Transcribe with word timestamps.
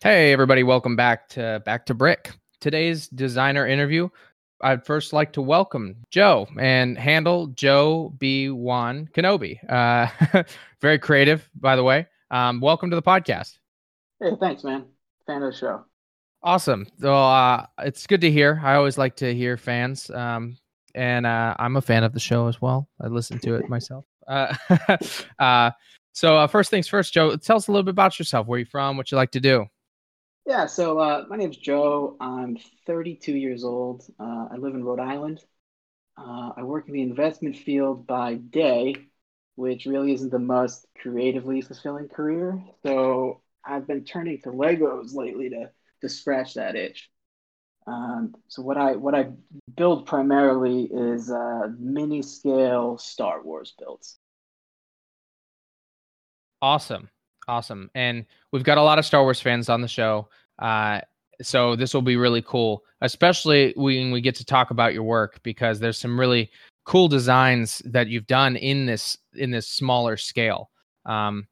Hey 0.00 0.32
everybody, 0.32 0.62
welcome 0.62 0.94
back 0.94 1.28
to 1.30 1.60
Back 1.64 1.86
to 1.86 1.94
Brick. 1.94 2.30
Today's 2.60 3.08
designer 3.08 3.66
interview, 3.66 4.08
I'd 4.60 4.84
first 4.84 5.12
like 5.12 5.32
to 5.34 5.42
welcome 5.42 5.96
Joe 6.10 6.48
and 6.58 6.98
handle 6.98 7.46
Joe 7.48 8.12
B. 8.18 8.50
Wan 8.50 9.08
Kenobi. 9.14 9.58
Uh, 9.70 10.42
very 10.80 10.98
creative, 10.98 11.48
by 11.54 11.76
the 11.76 11.84
way. 11.84 12.06
Um, 12.30 12.60
welcome 12.60 12.90
to 12.90 12.96
the 12.96 13.02
podcast. 13.02 13.58
Hey, 14.20 14.32
thanks, 14.40 14.64
man. 14.64 14.86
Fan 15.26 15.42
of 15.42 15.52
the 15.52 15.58
show. 15.58 15.84
Awesome. 16.42 16.86
So 17.00 17.14
uh, 17.14 17.66
it's 17.80 18.06
good 18.06 18.20
to 18.22 18.30
hear. 18.30 18.60
I 18.62 18.74
always 18.74 18.98
like 18.98 19.16
to 19.16 19.32
hear 19.32 19.56
fans, 19.56 20.10
um, 20.10 20.56
and 20.94 21.26
uh, 21.26 21.54
I'm 21.58 21.76
a 21.76 21.82
fan 21.82 22.02
of 22.02 22.12
the 22.12 22.20
show 22.20 22.48
as 22.48 22.60
well. 22.60 22.88
I 23.00 23.06
listen 23.06 23.38
to 23.40 23.54
it 23.54 23.68
myself. 23.68 24.04
Uh, 24.26 24.54
uh, 25.38 25.70
so 26.12 26.36
uh, 26.36 26.46
first 26.48 26.70
things 26.70 26.88
first, 26.88 27.12
Joe. 27.12 27.36
Tell 27.36 27.56
us 27.56 27.68
a 27.68 27.72
little 27.72 27.84
bit 27.84 27.90
about 27.90 28.18
yourself. 28.18 28.46
Where 28.46 28.58
you 28.58 28.64
from? 28.64 28.96
What 28.96 29.10
you 29.12 29.16
like 29.16 29.32
to 29.32 29.40
do? 29.40 29.66
Yeah, 30.48 30.64
so 30.64 30.98
uh, 30.98 31.26
my 31.28 31.36
name's 31.36 31.58
Joe. 31.58 32.16
I'm 32.20 32.56
32 32.86 33.36
years 33.36 33.64
old. 33.64 34.02
Uh, 34.18 34.46
I 34.50 34.56
live 34.56 34.74
in 34.74 34.82
Rhode 34.82 34.98
Island. 34.98 35.44
Uh, 36.16 36.52
I 36.56 36.62
work 36.62 36.88
in 36.88 36.94
the 36.94 37.02
investment 37.02 37.54
field 37.54 38.06
by 38.06 38.36
day, 38.36 38.94
which 39.56 39.84
really 39.84 40.14
isn't 40.14 40.30
the 40.30 40.38
most 40.38 40.86
creatively 41.02 41.60
fulfilling 41.60 42.08
career. 42.08 42.64
So 42.82 43.42
I've 43.62 43.86
been 43.86 44.04
turning 44.04 44.40
to 44.40 44.48
Legos 44.48 45.14
lately 45.14 45.50
to 45.50 45.70
to 46.00 46.08
scratch 46.08 46.54
that 46.54 46.76
itch. 46.76 47.10
Um, 47.86 48.34
so 48.48 48.62
what 48.62 48.78
I 48.78 48.96
what 48.96 49.14
I 49.14 49.32
build 49.76 50.06
primarily 50.06 50.84
is 50.90 51.30
uh, 51.30 51.68
mini 51.78 52.22
scale 52.22 52.96
Star 52.96 53.42
Wars 53.42 53.74
builds. 53.78 54.16
Awesome. 56.62 57.10
Awesome. 57.48 57.90
And 57.94 58.26
we've 58.52 58.62
got 58.62 58.76
a 58.76 58.82
lot 58.82 58.98
of 58.98 59.06
Star 59.06 59.22
Wars 59.22 59.40
fans 59.40 59.70
on 59.70 59.80
the 59.80 59.88
show. 59.88 60.28
Uh, 60.58 61.00
so 61.40 61.76
this 61.76 61.94
will 61.94 62.02
be 62.02 62.16
really 62.16 62.42
cool, 62.42 62.82
especially 63.00 63.72
when 63.76 64.10
we 64.10 64.20
get 64.20 64.34
to 64.36 64.44
talk 64.44 64.70
about 64.70 64.92
your 64.94 65.04
work 65.04 65.40
because 65.42 65.78
there's 65.78 65.98
some 65.98 66.18
really 66.18 66.50
cool 66.84 67.06
designs 67.08 67.82
that 67.84 68.08
you've 68.08 68.26
done 68.26 68.56
in 68.56 68.86
this 68.86 69.16
in 69.34 69.50
this 69.50 69.68
smaller 69.68 70.16
scale. 70.16 70.70
Um, 71.06 71.46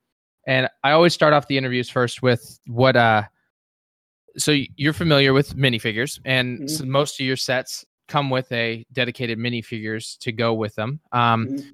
and 0.46 0.68
I 0.82 0.92
always 0.92 1.14
start 1.14 1.32
off 1.34 1.46
the 1.48 1.58
interviews 1.58 1.88
first 1.90 2.22
with 2.22 2.58
what 2.66 2.96
uh 2.96 3.24
so 4.36 4.54
you're 4.76 4.92
familiar 4.92 5.32
with 5.32 5.56
minifigures 5.56 6.20
and 6.24 6.60
Mhm. 6.60 6.70
so 6.70 6.84
most 6.84 7.18
of 7.18 7.26
your 7.26 7.36
sets 7.36 7.84
come 8.08 8.28
with 8.30 8.50
a 8.52 8.84
dedicated 8.92 9.38
minifigures 9.38 10.18
to 10.18 10.30
go 10.30 10.52
with 10.54 10.74
them. 10.74 11.00
Um, 11.12 11.48
Mhm. 11.48 11.64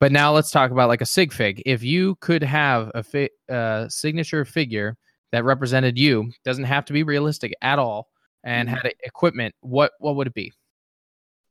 but 0.00 0.12
now 0.12 0.32
let's 0.32 0.50
talk 0.50 0.70
about 0.70 0.88
like 0.88 1.00
a 1.00 1.06
sig 1.06 1.32
fig. 1.32 1.62
If 1.66 1.82
you 1.82 2.16
could 2.16 2.42
have 2.42 2.90
a 2.94 3.02
fi- 3.02 3.30
uh, 3.48 3.88
signature 3.88 4.44
figure 4.44 4.96
that 5.32 5.44
represented 5.44 5.98
you, 5.98 6.32
doesn't 6.44 6.64
have 6.64 6.84
to 6.86 6.92
be 6.92 7.02
realistic 7.02 7.54
at 7.62 7.78
all, 7.78 8.08
and 8.44 8.68
Mhm. 8.68 8.74
had 8.76 8.86
a- 8.86 9.06
equipment, 9.06 9.54
what 9.60 9.92
what 10.00 10.16
would 10.16 10.26
it 10.26 10.34
be? 10.34 10.52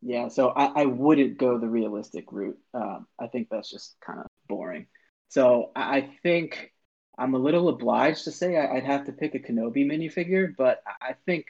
Yeah, 0.02 0.30
so 0.30 0.50
I, 0.50 0.82
I 0.84 0.86
wouldn't 0.86 1.38
go 1.38 1.58
the 1.58 1.68
realistic 1.68 2.32
route. 2.32 2.58
Um, 2.74 3.08
I 3.20 3.28
think 3.28 3.50
that's 3.50 3.70
just 3.70 3.98
kind 4.06 4.20
of 4.20 4.28
boring. 4.48 4.88
So 5.28 5.72
I, 5.76 5.98
I 5.98 6.10
think 6.24 6.72
I'm 7.18 7.34
a 7.34 7.38
little 7.40 7.68
obliged 7.70 8.24
to 8.24 8.32
say 8.32 8.56
I, 8.56 8.78
I'd 8.78 8.86
have 8.86 9.06
to 9.06 9.12
pick 9.12 9.36
a 9.36 9.40
Kenobi 9.40 9.86
minifigure, 9.86 10.56
but 10.56 10.82
I 10.88 11.10
I 11.10 11.14
think 11.26 11.48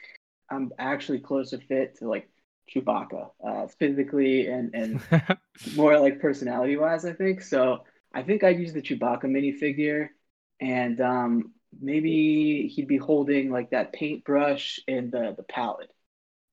I'm 0.50 0.72
actually 0.78 1.20
closer 1.20 1.58
fit 1.58 1.98
to 1.98 2.08
like 2.08 2.28
Chewbacca, 2.74 3.30
uh, 3.46 3.66
physically 3.78 4.48
and, 4.48 4.74
and 4.74 5.00
more 5.64 5.98
like 6.00 6.20
personality 6.20 6.76
wise, 6.76 7.04
I 7.04 7.12
think. 7.12 7.42
So 7.42 7.84
I 8.14 8.22
think 8.22 8.44
I'd 8.44 8.58
use 8.60 8.72
the 8.72 8.82
Chewbacca 8.82 9.24
minifigure 9.24 10.08
and 10.60 11.00
um, 11.00 11.52
maybe 11.80 12.68
he'd 12.68 12.88
be 12.88 12.96
holding 12.96 13.50
like 13.50 13.70
that 13.70 13.92
paintbrush 13.92 14.80
and 14.86 15.10
the, 15.10 15.34
the 15.36 15.42
palette 15.42 15.90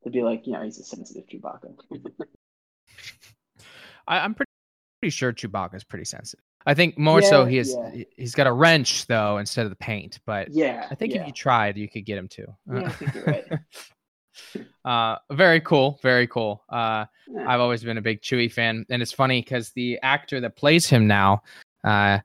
to 0.04 0.10
be 0.10 0.22
like, 0.22 0.48
you 0.48 0.54
know, 0.54 0.62
he's 0.64 0.80
a 0.80 0.84
sensitive 0.84 1.26
Chewbacca. 1.28 1.76
I, 4.08 4.20
I'm 4.20 4.34
pretty, 4.34 4.50
pretty 5.02 5.12
sure 5.12 5.34
Chewbacca 5.34 5.76
is 5.76 5.84
pretty 5.84 6.06
sensitive. 6.06 6.44
I 6.66 6.74
think 6.74 6.98
more 6.98 7.22
so 7.22 7.46
he 7.46 7.58
has 7.58 7.74
yeah. 7.74 7.92
he- 7.92 8.08
he's 8.18 8.36
got 8.36 8.46
a 8.46 8.52
wrench 8.52 9.08
though 9.08 9.38
instead 9.38 9.66
of 9.66 9.70
the 9.70 9.78
paint, 9.78 10.20
but 10.26 10.50
yeah. 10.52 10.88
I 10.92 10.96
think 10.96 11.14
yeah. 11.14 11.22
if 11.22 11.28
you 11.28 11.34
tried, 11.34 11.78
you 11.78 11.88
could 11.88 12.06
get 12.06 12.18
him 12.18 12.28
to. 12.30 12.46
Yeah, 12.72 12.80
I 12.80 12.90
think 12.90 13.16
you're 13.16 13.24
right. 13.24 14.66
uh, 14.86 15.18
very 15.32 15.62
cool, 15.62 16.00
very 16.02 16.28
cool. 16.28 16.64
Uh, 16.70 17.06
Yeah. 17.30 17.46
I've 17.48 17.60
always 17.60 17.84
been 17.84 17.98
a 17.98 18.02
big 18.02 18.22
Chewie 18.22 18.52
fan, 18.52 18.86
and 18.90 19.02
it's 19.02 19.12
funny 19.12 19.42
because 19.42 19.72
the 19.72 20.00
actor 20.02 20.40
that 20.42 20.56
plays 20.56 20.88
him 20.88 21.08
now 21.08 21.44
uh, 21.84 22.20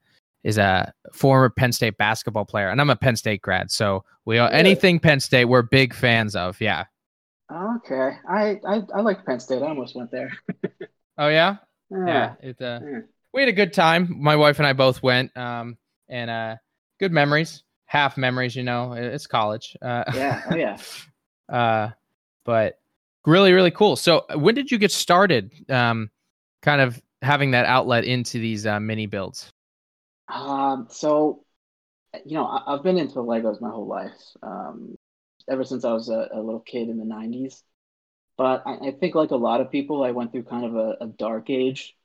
is 0.44 0.58
a 0.58 0.92
former 1.12 1.50
Penn 1.50 1.72
State 1.72 1.96
basketball 1.98 2.44
player, 2.44 2.68
and 2.68 2.80
I'm 2.80 2.90
a 2.90 2.96
Penn 2.96 3.16
State 3.16 3.42
grad, 3.42 3.70
so 3.70 4.04
we 4.24 4.38
Really? 4.38 4.52
anything 4.52 4.98
Penn 5.00 5.20
State 5.20 5.44
we're 5.46 5.62
big 5.62 5.94
fans 5.94 6.34
of. 6.36 6.60
Yeah. 6.60 6.84
Okay. 7.52 8.16
I, 8.28 8.58
I 8.66 8.82
I 8.94 9.00
like 9.02 9.24
Penn 9.26 9.40
State. 9.40 9.62
I 9.62 9.66
almost 9.68 9.94
went 9.94 10.10
there. 10.10 10.32
Oh 11.18 11.28
yeah. 11.28 11.56
Yeah. 11.90 12.06
Yeah. 12.06 12.34
It, 12.42 12.62
uh, 12.62 12.80
Yeah. 12.82 12.98
we 13.34 13.42
had 13.42 13.48
a 13.50 13.52
good 13.52 13.74
time. 13.74 14.16
My 14.18 14.34
wife 14.34 14.58
and 14.58 14.66
I 14.66 14.72
both 14.72 15.02
went, 15.02 15.36
um, 15.36 15.76
and 16.08 16.30
uh, 16.30 16.56
good 16.98 17.12
memories. 17.12 17.62
Half 17.84 18.16
memories, 18.16 18.56
you 18.56 18.62
know. 18.62 18.94
It's 18.94 19.26
college. 19.26 19.76
Uh, 19.82 20.04
Yeah. 20.14 20.42
Oh 20.50 20.54
yeah. 20.56 20.78
uh, 21.54 21.90
but 22.46 22.78
really, 23.26 23.52
really 23.52 23.70
cool. 23.70 23.96
So, 23.96 24.24
uh, 24.30 24.38
when 24.38 24.54
did 24.54 24.70
you 24.70 24.78
get 24.78 24.90
started? 24.90 25.52
Um, 25.68 26.10
kind 26.62 26.80
of 26.80 27.00
having 27.20 27.50
that 27.50 27.66
outlet 27.66 28.04
into 28.04 28.38
these 28.38 28.64
uh, 28.66 28.80
mini 28.80 29.04
builds. 29.06 29.52
Um, 30.32 30.86
so, 30.90 31.44
you 32.24 32.34
know, 32.34 32.46
I, 32.46 32.74
I've 32.74 32.82
been 32.82 32.98
into 32.98 33.16
Legos 33.20 33.60
my 33.60 33.70
whole 33.70 33.86
life, 33.86 34.12
um, 34.42 34.96
ever 35.50 35.64
since 35.64 35.84
I 35.84 35.92
was 35.92 36.08
a, 36.08 36.28
a 36.32 36.40
little 36.40 36.60
kid 36.60 36.88
in 36.88 36.98
the 36.98 37.04
90s. 37.06 37.64
But 38.38 38.64
I, 38.66 38.88
I 38.88 38.92
think, 38.92 39.14
like 39.16 39.32
a 39.32 39.36
lot 39.36 39.60
of 39.60 39.70
people, 39.72 40.04
I 40.04 40.12
went 40.12 40.32
through 40.32 40.44
kind 40.44 40.66
of 40.66 40.76
a, 40.76 40.96
a 41.02 41.06
dark 41.08 41.50
age 41.50 41.96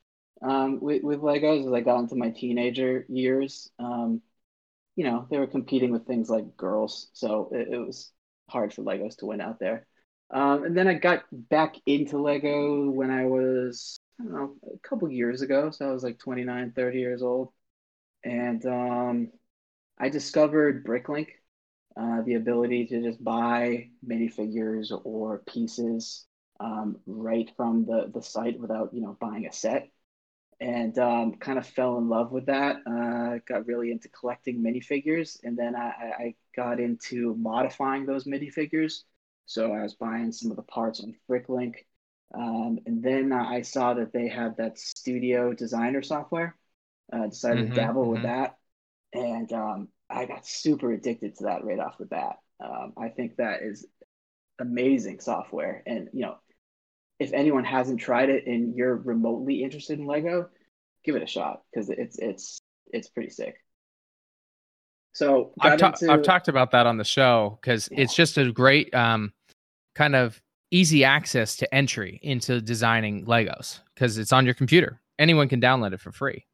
um, 0.42 0.80
with, 0.80 1.02
with 1.04 1.20
Legos 1.20 1.66
as 1.66 1.72
I 1.72 1.80
got 1.80 2.00
into 2.00 2.16
my 2.16 2.30
teenager 2.30 3.06
years. 3.08 3.70
Um, 3.78 4.22
you 4.96 5.04
know, 5.04 5.26
they 5.30 5.38
were 5.38 5.46
competing 5.46 5.92
with 5.92 6.06
things 6.06 6.30
like 6.30 6.56
girls, 6.56 7.08
so 7.12 7.50
it, 7.52 7.68
it 7.74 7.78
was 7.78 8.12
hard 8.48 8.74
for 8.74 8.82
Legos 8.82 9.16
to 9.18 9.26
win 9.26 9.40
out 9.40 9.60
there. 9.60 9.86
Um, 10.30 10.64
and 10.64 10.76
then 10.76 10.88
I 10.88 10.94
got 10.94 11.24
back 11.32 11.76
into 11.86 12.18
Lego 12.18 12.90
when 12.90 13.10
I 13.10 13.26
was, 13.26 13.98
I 14.20 14.24
don't 14.24 14.32
know, 14.34 14.54
a 14.74 14.88
couple 14.88 15.10
years 15.10 15.42
ago. 15.42 15.70
So 15.70 15.88
I 15.88 15.92
was 15.92 16.02
like 16.04 16.18
29, 16.18 16.72
30 16.72 16.98
years 16.98 17.22
old 17.22 17.50
and 18.24 18.64
um, 18.66 19.28
I 19.98 20.08
discovered 20.08 20.84
Bricklink, 20.84 21.28
uh, 21.96 22.22
the 22.22 22.34
ability 22.34 22.86
to 22.86 23.02
just 23.02 23.22
buy 23.22 23.90
minifigures 24.06 24.92
or 25.04 25.42
pieces 25.48 26.26
um, 26.60 26.98
right 27.06 27.50
from 27.56 27.84
the 27.86 28.10
the 28.12 28.22
site 28.22 28.58
without 28.60 28.92
you 28.92 29.00
know 29.02 29.16
buying 29.20 29.46
a 29.46 29.52
set, 29.52 29.88
and 30.60 30.98
um, 30.98 31.34
kind 31.36 31.58
of 31.58 31.66
fell 31.66 31.98
in 31.98 32.08
love 32.08 32.32
with 32.32 32.46
that. 32.46 32.76
Uh, 32.86 33.38
got 33.46 33.66
really 33.66 33.90
into 33.92 34.08
collecting 34.08 34.62
minifigures, 34.62 35.38
and 35.44 35.56
then 35.58 35.76
I, 35.76 35.88
I 36.18 36.34
got 36.56 36.80
into 36.80 37.34
modifying 37.36 38.06
those 38.06 38.24
minifigures. 38.24 39.02
So 39.46 39.72
I 39.72 39.82
was 39.82 39.94
buying 39.94 40.32
some 40.32 40.50
of 40.50 40.56
the 40.56 40.62
parts 40.64 41.00
on 41.00 41.14
Bricklink. 41.30 41.74
Um, 42.34 42.78
and 42.84 43.02
then 43.02 43.32
I 43.32 43.62
saw 43.62 43.94
that 43.94 44.12
they 44.12 44.28
had 44.28 44.56
that 44.58 44.78
studio 44.78 45.54
designer 45.54 46.02
software 46.02 46.54
uh, 47.12 47.26
decided 47.26 47.60
Mhm, 47.60 47.72
to 47.74 47.80
dabble 47.80 48.08
with 48.08 48.22
mhm. 48.22 48.24
that, 48.24 48.56
and 49.14 49.52
um, 49.52 49.88
I 50.10 50.26
got 50.26 50.46
super 50.46 50.92
addicted 50.92 51.36
to 51.36 51.44
that 51.44 51.64
right 51.64 51.78
off 51.80 51.98
the 51.98 52.06
bat. 52.06 52.38
Um, 52.64 52.94
I 52.98 53.08
think 53.10 53.36
that 53.36 53.62
is 53.62 53.86
amazing 54.60 55.20
software, 55.20 55.82
and 55.86 56.08
you 56.12 56.22
know, 56.22 56.36
if 57.20 57.32
anyone 57.32 57.64
hasn't 57.64 58.00
tried 58.00 58.30
it 58.30 58.46
and 58.46 58.76
you're 58.76 58.96
remotely 58.96 59.62
interested 59.62 59.98
in 59.98 60.06
Lego, 60.06 60.48
give 61.04 61.16
it 61.16 61.22
a 61.22 61.26
shot 61.26 61.62
because 61.72 61.90
it's 61.90 62.18
it's 62.18 62.60
it's 62.92 63.08
pretty 63.08 63.30
sick. 63.30 63.56
So 65.12 65.52
I've, 65.60 65.76
ta- 65.76 65.88
into- 65.88 66.06
I've 66.08 66.22
talked 66.22 66.48
about 66.48 66.70
that 66.72 66.86
on 66.86 66.96
the 66.98 67.04
show 67.04 67.58
because 67.60 67.88
Yeah. 67.90 67.98
it's 68.02 68.14
just 68.14 68.38
a 68.38 68.52
great 68.52 68.94
um, 68.94 69.32
kind 69.96 70.16
of 70.16 70.42
easy 70.72 71.04
access 71.04 71.56
to 71.58 71.74
entry 71.74 72.20
into 72.22 72.60
designing 72.62 73.26
Legos 73.26 73.80
because 73.94 74.18
it's 74.18 74.32
on 74.32 74.46
your 74.46 74.54
computer. 74.54 75.00
Anyone 75.18 75.48
can 75.48 75.60
download 75.62 75.94
it 75.94 76.00
for 76.00 76.12
free. 76.12 76.46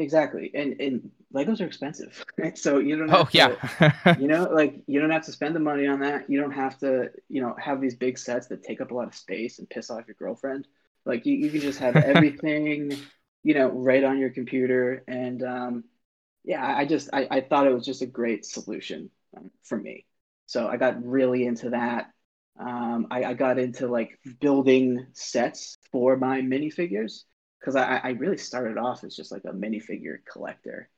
Exactly, 0.00 0.50
and 0.54 0.80
and 0.80 1.10
Legos 1.34 1.60
are 1.60 1.66
expensive, 1.66 2.24
so 2.54 2.78
you 2.78 2.96
don't. 2.96 3.12
Oh 3.12 3.24
to- 3.24 3.30
yeah. 3.32 4.16
you 4.18 4.26
know 4.26 4.44
like 4.52 4.82
you 4.86 5.00
don't 5.00 5.10
have 5.10 5.24
to 5.26 5.32
spend 5.32 5.54
the 5.54 5.60
money 5.60 5.86
on 5.86 6.00
that 6.00 6.28
you 6.28 6.40
don't 6.40 6.52
have 6.52 6.78
to 6.78 7.10
you 7.28 7.40
know 7.40 7.54
have 7.58 7.80
these 7.80 7.94
big 7.94 8.18
sets 8.18 8.48
that 8.48 8.62
take 8.62 8.80
up 8.80 8.90
a 8.90 8.94
lot 8.94 9.06
of 9.06 9.14
space 9.14 9.58
and 9.58 9.68
piss 9.70 9.90
off 9.90 10.06
your 10.06 10.16
girlfriend 10.18 10.66
like 11.06 11.24
you, 11.26 11.34
you 11.34 11.50
can 11.50 11.60
just 11.60 11.78
have 11.78 11.96
everything 11.96 12.92
you 13.42 13.54
know, 13.54 13.68
right 13.68 14.04
on 14.04 14.18
your 14.18 14.30
computer. 14.30 15.02
And 15.08 15.42
um, 15.42 15.84
yeah, 16.44 16.64
I 16.64 16.84
just 16.84 17.10
I, 17.12 17.26
I 17.30 17.40
thought 17.40 17.66
it 17.66 17.74
was 17.74 17.86
just 17.86 18.02
a 18.02 18.06
great 18.06 18.44
solution 18.44 19.10
um, 19.36 19.50
for 19.62 19.78
me. 19.78 20.06
So 20.46 20.68
I 20.68 20.76
got 20.76 21.04
really 21.04 21.46
into 21.46 21.70
that. 21.70 22.10
Um, 22.58 23.06
I, 23.10 23.24
I 23.24 23.34
got 23.34 23.58
into 23.58 23.86
like 23.86 24.18
building 24.40 25.06
sets 25.12 25.78
for 25.92 26.16
my 26.16 26.40
minifigures 26.40 27.22
because 27.60 27.76
I, 27.76 28.00
I 28.02 28.10
really 28.10 28.38
started 28.38 28.78
off 28.78 29.04
as 29.04 29.14
just 29.14 29.30
like 29.30 29.44
a 29.44 29.52
minifigure 29.52 30.18
collector. 30.30 30.88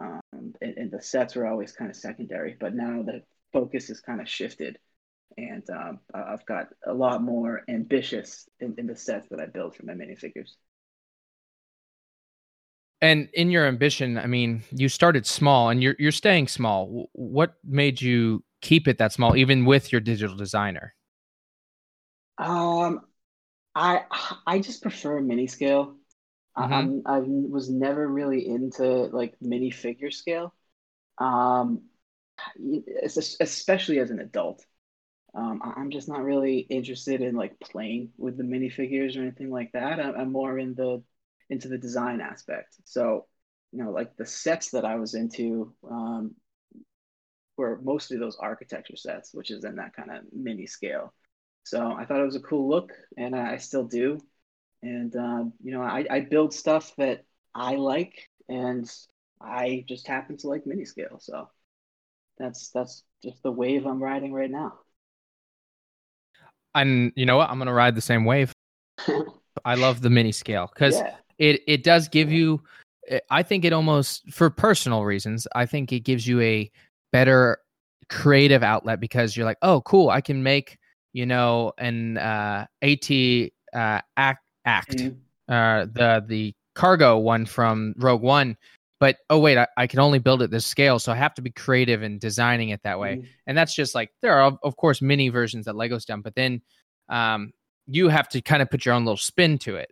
Um, 0.00 0.20
and, 0.32 0.76
and, 0.76 0.90
the 0.90 1.00
sets 1.00 1.36
were 1.36 1.46
always 1.46 1.72
kind 1.72 1.88
of 1.90 1.96
secondary, 1.96 2.56
but 2.58 2.74
now 2.74 3.02
the 3.02 3.22
focus 3.52 3.88
is 3.88 4.00
kind 4.00 4.20
of 4.20 4.28
shifted. 4.28 4.78
And 5.36 5.62
um, 5.70 6.00
I've 6.12 6.44
got 6.44 6.68
a 6.86 6.92
lot 6.92 7.22
more 7.22 7.62
ambitious 7.68 8.48
in, 8.58 8.74
in 8.78 8.86
the 8.86 8.96
sets 8.96 9.28
that 9.30 9.40
I 9.40 9.46
build 9.46 9.76
for 9.76 9.86
my 9.86 9.92
minifigures. 9.92 10.56
And 13.00 13.28
in 13.34 13.50
your 13.50 13.66
ambition, 13.66 14.18
I 14.18 14.26
mean, 14.26 14.62
you 14.70 14.88
started 14.88 15.26
small 15.26 15.70
and 15.70 15.82
you're 15.82 15.96
you're 15.98 16.12
staying 16.12 16.48
small. 16.48 17.08
What 17.12 17.54
made 17.64 18.00
you 18.00 18.44
keep 18.60 18.86
it 18.86 18.98
that 18.98 19.12
small, 19.12 19.36
even 19.36 19.64
with 19.64 19.90
your 19.90 20.00
digital 20.00 20.36
designer? 20.36 20.94
Um, 22.38 23.00
I 23.74 24.02
I 24.46 24.58
just 24.58 24.82
prefer 24.82 25.20
mini 25.20 25.46
scale. 25.46 25.96
Mm-hmm. 26.56 27.00
I 27.06 27.20
was 27.20 27.70
never 27.70 28.06
really 28.06 28.46
into 28.46 28.84
like 28.84 29.34
mini 29.40 29.70
figure 29.70 30.10
scale, 30.10 30.54
um, 31.18 31.82
especially 33.02 33.98
as 33.98 34.10
an 34.10 34.20
adult. 34.20 34.64
Um, 35.34 35.62
I'm 35.64 35.90
just 35.90 36.08
not 36.08 36.22
really 36.22 36.58
interested 36.58 37.22
in 37.22 37.34
like 37.34 37.58
playing 37.58 38.10
with 38.18 38.36
the 38.36 38.42
minifigures 38.42 39.16
or 39.16 39.22
anything 39.22 39.50
like 39.50 39.72
that. 39.72 39.98
I'm 39.98 40.30
more 40.30 40.58
in 40.58 40.74
the 40.74 41.02
into 41.48 41.68
the 41.68 41.78
design 41.78 42.20
aspect. 42.20 42.76
So, 42.84 43.26
you 43.72 43.82
know, 43.82 43.90
like 43.90 44.16
the 44.16 44.26
sets 44.26 44.70
that 44.72 44.84
I 44.84 44.96
was 44.96 45.14
into 45.14 45.72
um, 45.90 46.34
were 47.56 47.80
mostly 47.82 48.18
those 48.18 48.36
architecture 48.36 48.96
sets, 48.96 49.32
which 49.32 49.50
is 49.50 49.64
in 49.64 49.76
that 49.76 49.94
kind 49.94 50.10
of 50.10 50.24
mini 50.32 50.66
scale. 50.66 51.14
So 51.64 51.92
I 51.92 52.04
thought 52.04 52.20
it 52.20 52.24
was 52.24 52.36
a 52.36 52.40
cool 52.40 52.68
look, 52.68 52.92
and 53.16 53.34
I 53.34 53.56
still 53.58 53.84
do. 53.84 54.20
And 54.82 55.14
um, 55.16 55.52
you 55.62 55.72
know, 55.72 55.82
I, 55.82 56.04
I 56.10 56.20
build 56.20 56.52
stuff 56.52 56.92
that 56.96 57.24
I 57.54 57.76
like, 57.76 58.28
and 58.48 58.90
I 59.40 59.84
just 59.88 60.06
happen 60.06 60.36
to 60.38 60.48
like 60.48 60.66
mini 60.66 60.84
scale. 60.84 61.18
So 61.20 61.48
that's 62.38 62.70
that's 62.70 63.04
just 63.22 63.42
the 63.42 63.52
wave 63.52 63.86
I'm 63.86 64.02
riding 64.02 64.32
right 64.32 64.50
now. 64.50 64.74
And 66.74 67.12
you 67.14 67.26
know 67.26 67.36
what? 67.36 67.50
I'm 67.50 67.58
gonna 67.58 67.72
ride 67.72 67.94
the 67.94 68.00
same 68.00 68.24
wave. 68.24 68.52
I 69.64 69.74
love 69.74 70.00
the 70.00 70.10
mini 70.10 70.32
scale 70.32 70.70
because 70.72 70.96
yeah. 70.96 71.16
it 71.38 71.62
it 71.66 71.84
does 71.84 72.08
give 72.08 72.32
you. 72.32 72.62
Eh, 73.08 73.20
I 73.30 73.42
think 73.42 73.64
it 73.64 73.72
almost 73.72 74.30
for 74.32 74.50
personal 74.50 75.04
reasons. 75.04 75.46
I 75.54 75.66
think 75.66 75.92
it 75.92 76.00
gives 76.00 76.26
you 76.26 76.40
a 76.40 76.70
better 77.12 77.58
creative 78.08 78.62
outlet 78.62 79.00
because 79.00 79.36
you're 79.36 79.46
like, 79.46 79.58
oh, 79.62 79.80
cool, 79.82 80.10
I 80.10 80.20
can 80.20 80.42
make 80.42 80.78
you 81.12 81.26
know 81.26 81.72
an 81.78 82.18
uh, 82.18 82.66
AT 82.82 83.10
uh, 83.74 84.00
act 84.16 84.44
act 84.64 84.96
mm-hmm. 84.96 85.52
uh, 85.52 85.86
the 85.86 86.24
the 86.26 86.54
cargo 86.74 87.18
one 87.18 87.46
from 87.46 87.94
Rogue 87.98 88.22
One. 88.22 88.56
But 89.00 89.16
oh 89.30 89.40
wait, 89.40 89.58
I, 89.58 89.66
I, 89.76 89.88
can 89.88 89.98
only 89.98 90.20
build 90.20 90.42
it 90.42 90.52
this 90.52 90.64
scale, 90.64 91.00
so 91.00 91.10
I 91.10 91.16
have 91.16 91.34
to 91.34 91.42
be 91.42 91.50
creative 91.50 92.04
in 92.04 92.20
designing 92.20 92.68
it 92.68 92.84
that 92.84 93.00
way. 93.00 93.16
Mm-hmm. 93.16 93.26
And 93.48 93.58
that's 93.58 93.74
just 93.74 93.96
like 93.96 94.10
there 94.22 94.40
are 94.40 94.56
of 94.62 94.76
course 94.76 95.02
many 95.02 95.28
versions 95.28 95.64
that 95.64 95.74
Lego's 95.74 96.04
done, 96.04 96.20
but 96.20 96.36
then 96.36 96.62
um, 97.08 97.52
you 97.88 98.08
have 98.08 98.28
to 98.30 98.40
kind 98.40 98.62
of 98.62 98.70
put 98.70 98.84
your 98.84 98.94
own 98.94 99.04
little 99.04 99.16
spin 99.16 99.58
to 99.58 99.76
it. 99.76 99.90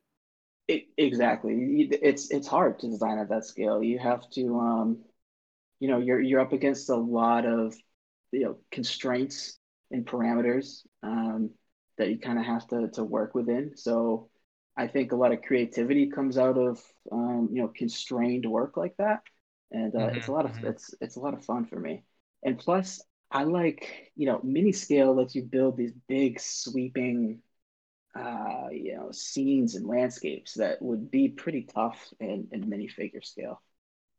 it. 0.69 0.85
Exactly, 0.97 1.89
it's 1.91 2.31
it's 2.31 2.47
hard 2.47 2.79
to 2.81 2.89
design 2.89 3.19
at 3.19 3.29
that 3.31 3.45
scale. 3.45 3.83
You 3.83 3.99
have 3.99 4.31
to 4.31 4.61
um, 4.61 4.99
you 5.81 5.89
know 5.89 5.99
you're 5.99 6.21
you're 6.21 6.41
up 6.41 6.53
against 6.53 6.89
a 6.89 6.97
lot 6.97 7.47
of 7.47 7.75
you 8.31 8.45
know 8.45 8.59
constraints 8.71 9.59
and 9.91 10.07
parameters 10.07 10.83
um, 11.03 11.51
that 11.99 12.09
you 12.09 12.19
kind 12.19 12.39
of 12.39 12.47
have 12.47 12.67
to 12.69 12.89
to 12.95 13.05
work 13.05 13.35
within. 13.35 13.77
So 13.77 14.31
I 14.77 14.87
think 14.87 15.13
a 15.13 15.17
lot 15.17 15.33
of 15.33 15.43
creativity 15.43 16.09
comes 16.09 16.39
out 16.39 16.57
of 16.57 16.81
um, 17.13 17.49
you 17.53 17.63
know 17.63 17.69
constrained 17.69 18.47
work 18.47 18.77
like 18.77 18.97
that, 18.99 19.21
and 19.71 19.95
uh, 19.95 19.99
mm-hmm, 19.99 20.17
it's 20.17 20.29
a 20.29 20.33
lot 20.33 20.45
of 20.45 20.53
mm-hmm. 20.53 20.69
it's 20.69 20.95
it's 21.01 21.17
a 21.17 21.21
lot 21.21 21.35
of 21.35 21.45
fun 21.45 21.67
for 21.67 21.79
me. 21.79 22.03
And 22.43 22.59
plus, 22.59 23.03
I 23.31 23.45
like 23.45 24.11
you 24.17 24.27
know 24.27 24.41
mini 24.43 24.73
scale 24.73 25.15
lets 25.15 25.35
you 25.35 25.43
build 25.43 25.77
these 25.77 25.93
big 26.09 26.41
sweeping 26.41 27.41
uh, 28.15 28.69
you 28.73 28.97
know 28.97 29.11
scenes 29.13 29.75
and 29.75 29.87
landscapes 29.87 30.55
that 30.55 30.81
would 30.83 31.11
be 31.11 31.29
pretty 31.29 31.63
tough 31.63 32.13
in, 32.19 32.49
in 32.53 32.65
minifigure 32.65 33.25
scale. 33.25 33.63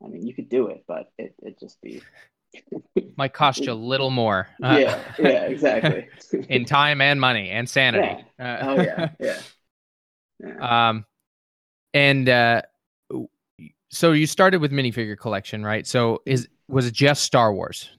I 0.04 0.08
mean, 0.08 0.26
you 0.26 0.34
could 0.34 0.50
do 0.50 0.68
it, 0.68 0.84
but 0.88 1.12
it 1.18 1.36
it 1.42 1.60
just 1.60 1.82
be 1.82 2.02
might 3.18 3.34
cost 3.34 3.66
you 3.66 3.72
a 3.72 3.74
little 3.74 4.10
more. 4.10 4.48
Uh, 4.64 4.78
yeah, 4.80 5.00
yeah, 5.20 5.46
exactly. 5.46 6.08
in 6.50 6.66
time 6.66 7.02
and 7.02 7.20
money 7.20 7.50
and 7.50 7.70
sanity. 7.70 8.24
Yeah. 8.40 8.54
Uh, 8.62 8.66
oh 8.68 8.82
yeah, 8.82 9.10
yeah, 9.20 9.40
yeah. 10.40 10.90
Um, 10.90 11.06
and 11.94 12.30
uh, 12.30 12.62
so 13.90 14.14
you 14.14 14.26
started 14.26 14.62
with 14.62 14.72
minifigure 14.72 15.18
collection, 15.18 15.64
right? 15.64 15.86
So 15.86 16.22
is 16.26 16.48
was 16.68 16.88
it 16.88 16.94
just 16.94 17.24
Star 17.24 17.54
Wars? 17.54 17.90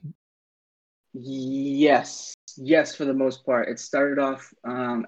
Yes, 1.13 2.33
yes, 2.57 2.95
for 2.95 3.05
the 3.05 3.13
most 3.13 3.45
part. 3.45 3.69
It 3.69 3.79
started 3.79 4.19
off 4.19 4.51
um, 4.63 5.07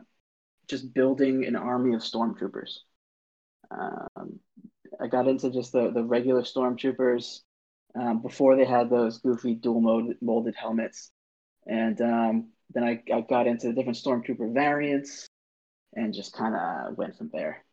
just 0.67 0.93
building 0.93 1.45
an 1.45 1.55
army 1.55 1.95
of 1.95 2.01
stormtroopers. 2.01 2.77
Um, 3.71 4.39
I 5.01 5.07
got 5.07 5.27
into 5.27 5.49
just 5.49 5.71
the, 5.71 5.91
the 5.91 6.03
regular 6.03 6.43
stormtroopers 6.43 7.39
um, 7.95 8.21
before 8.21 8.55
they 8.55 8.65
had 8.65 8.89
those 8.89 9.19
goofy 9.19 9.55
dual 9.55 9.81
molded, 9.81 10.17
molded 10.21 10.55
helmets. 10.55 11.11
And 11.67 11.99
um, 12.01 12.49
then 12.73 12.83
I, 12.83 13.01
I 13.13 13.21
got 13.21 13.47
into 13.47 13.67
the 13.67 13.73
different 13.73 13.97
stormtrooper 13.97 14.53
variants 14.53 15.27
and 15.93 16.13
just 16.13 16.33
kind 16.33 16.55
of 16.55 16.97
went 16.97 17.17
from 17.17 17.29
there. 17.33 17.63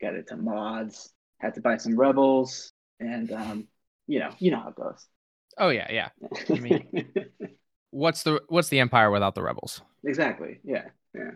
Got 0.00 0.14
into 0.14 0.36
mods, 0.36 1.14
had 1.38 1.54
to 1.54 1.62
buy 1.62 1.78
some 1.78 1.98
rebels, 1.98 2.70
and 3.00 3.32
um, 3.32 3.68
you 4.06 4.18
know, 4.18 4.30
you 4.38 4.50
know 4.50 4.60
how 4.60 4.68
it 4.68 4.74
goes. 4.74 5.06
Oh 5.56 5.70
yeah, 5.70 5.90
yeah. 5.90 6.08
I 6.50 6.58
mean, 6.58 7.08
what's 7.90 8.22
the 8.22 8.42
what's 8.48 8.68
the 8.68 8.78
empire 8.78 9.10
without 9.10 9.34
the 9.34 9.42
rebels? 9.42 9.80
Exactly. 10.04 10.60
Yeah, 10.64 10.84
yeah. 11.14 11.30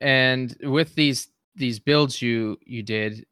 And 0.00 0.56
with 0.62 0.94
these 0.94 1.28
these 1.54 1.80
builds 1.80 2.22
you 2.22 2.58
you 2.64 2.82
did, 2.82 3.26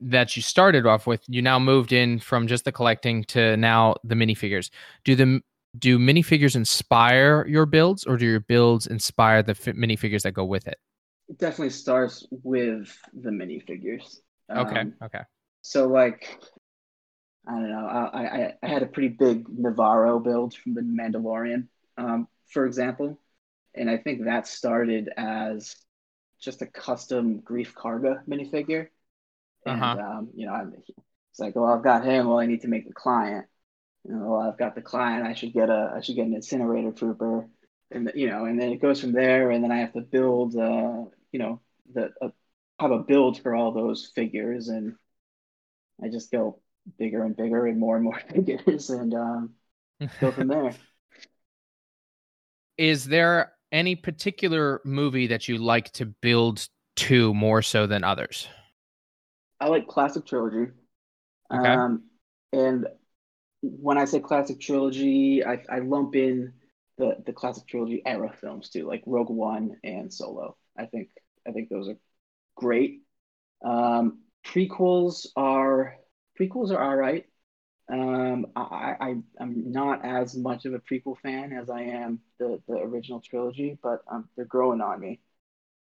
that 0.00 0.36
you 0.36 0.42
started 0.42 0.86
off 0.86 1.06
with, 1.06 1.22
you 1.28 1.42
now 1.42 1.58
moved 1.58 1.92
in 1.92 2.18
from 2.18 2.46
just 2.46 2.64
the 2.64 2.72
collecting 2.72 3.24
to 3.24 3.56
now 3.56 3.96
the 4.04 4.14
minifigures. 4.14 4.70
Do 5.04 5.14
the 5.14 5.40
do 5.78 5.98
minifigures 5.98 6.56
inspire 6.56 7.46
your 7.46 7.66
builds, 7.66 8.04
or 8.04 8.16
do 8.16 8.26
your 8.26 8.40
builds 8.40 8.86
inspire 8.86 9.42
the 9.42 9.52
f- 9.52 9.76
minifigures 9.76 10.22
that 10.22 10.32
go 10.32 10.44
with 10.44 10.66
it? 10.66 10.78
It 11.28 11.38
definitely 11.38 11.70
starts 11.70 12.26
with 12.30 12.96
the 13.12 13.30
minifigures. 13.30 14.18
Okay. 14.50 14.80
Um, 14.80 14.94
okay. 15.02 15.20
So 15.62 15.86
like, 15.86 16.38
I 17.46 17.52
don't 17.52 17.70
know. 17.70 17.86
I, 17.86 18.20
I 18.20 18.52
I 18.62 18.66
had 18.66 18.82
a 18.82 18.86
pretty 18.86 19.08
big 19.08 19.46
Nevarro 19.48 20.22
build 20.22 20.54
from 20.54 20.74
the 20.74 20.80
Mandalorian, 20.80 21.68
um, 21.96 22.26
for 22.48 22.66
example, 22.66 23.20
and 23.74 23.88
I 23.88 23.98
think 23.98 24.24
that 24.24 24.48
started 24.48 25.10
as 25.16 25.76
just 26.40 26.62
a 26.62 26.66
custom 26.66 27.42
Greef 27.42 27.74
Karga 27.74 28.22
minifigure 28.26 28.88
and 29.66 29.82
uh-huh. 29.82 30.02
um, 30.02 30.30
you 30.34 30.46
know, 30.46 30.52
I'm, 30.52 30.74
it's 30.76 31.38
like, 31.38 31.54
well, 31.54 31.66
I've 31.66 31.84
got 31.84 32.04
him. 32.04 32.28
Well, 32.28 32.38
I 32.38 32.46
need 32.46 32.62
to 32.62 32.68
make 32.68 32.86
the 32.86 32.94
client. 32.94 33.46
You 34.04 34.14
know, 34.14 34.30
well, 34.30 34.40
I've 34.40 34.58
got 34.58 34.74
the 34.74 34.82
client. 34.82 35.26
I 35.26 35.34
should 35.34 35.52
get 35.52 35.68
a, 35.68 35.92
I 35.96 36.00
should 36.00 36.16
get 36.16 36.26
an 36.26 36.34
incinerator 36.34 36.92
trooper, 36.92 37.46
and 37.90 38.10
you 38.14 38.28
know, 38.28 38.46
and 38.46 38.60
then 38.60 38.70
it 38.72 38.80
goes 38.80 39.00
from 39.00 39.12
there. 39.12 39.50
And 39.50 39.62
then 39.62 39.70
I 39.70 39.78
have 39.78 39.92
to 39.92 40.00
build, 40.00 40.56
uh, 40.56 41.04
you 41.32 41.38
know, 41.38 41.60
the 41.92 42.10
uh, 42.22 42.30
have 42.78 42.90
a 42.90 42.98
build 42.98 43.40
for 43.42 43.54
all 43.54 43.72
those 43.72 44.10
figures, 44.14 44.68
and 44.68 44.96
I 46.02 46.08
just 46.08 46.32
go 46.32 46.60
bigger 46.98 47.22
and 47.22 47.36
bigger 47.36 47.66
and 47.66 47.78
more 47.78 47.96
and 47.96 48.04
more 48.04 48.20
figures, 48.30 48.90
and 48.90 49.14
um, 49.14 49.50
go 50.20 50.32
from 50.32 50.48
there. 50.48 50.72
Is 52.78 53.04
there 53.04 53.52
any 53.70 53.94
particular 53.94 54.80
movie 54.84 55.26
that 55.26 55.46
you 55.46 55.58
like 55.58 55.92
to 55.92 56.06
build 56.06 56.66
to 56.96 57.34
more 57.34 57.60
so 57.60 57.86
than 57.86 58.02
others? 58.02 58.48
I 59.60 59.68
like 59.68 59.86
classic 59.86 60.26
trilogy. 60.26 60.72
Okay. 61.52 61.68
Um, 61.68 62.04
and 62.52 62.86
when 63.62 63.98
I 63.98 64.04
say 64.04 64.20
classic 64.20 64.60
trilogy, 64.60 65.44
I, 65.44 65.62
I 65.68 65.80
lump 65.80 66.16
in 66.16 66.52
the 66.98 67.16
the 67.26 67.32
classic 67.32 67.66
trilogy 67.66 68.02
era 68.06 68.32
films 68.40 68.70
too, 68.70 68.86
like 68.86 69.02
Rogue 69.06 69.30
One 69.30 69.76
and 69.84 70.12
Solo. 70.12 70.56
I 70.78 70.86
think 70.86 71.10
I 71.46 71.52
think 71.52 71.68
those 71.68 71.88
are 71.88 71.96
great. 72.56 73.02
Um, 73.64 74.20
prequels 74.46 75.26
are 75.36 75.96
prequels 76.40 76.70
are 76.70 76.80
all 76.80 76.96
right. 76.96 77.26
Um, 77.92 78.46
I, 78.54 78.94
I 79.00 79.16
I'm 79.40 79.72
not 79.72 80.04
as 80.04 80.36
much 80.36 80.64
of 80.64 80.74
a 80.74 80.78
prequel 80.78 81.18
fan 81.18 81.52
as 81.52 81.68
I 81.70 81.82
am 81.82 82.20
the 82.38 82.60
the 82.68 82.74
original 82.74 83.20
trilogy, 83.20 83.78
but 83.82 84.02
um, 84.10 84.28
they're 84.36 84.44
growing 84.44 84.80
on 84.80 85.00
me. 85.00 85.20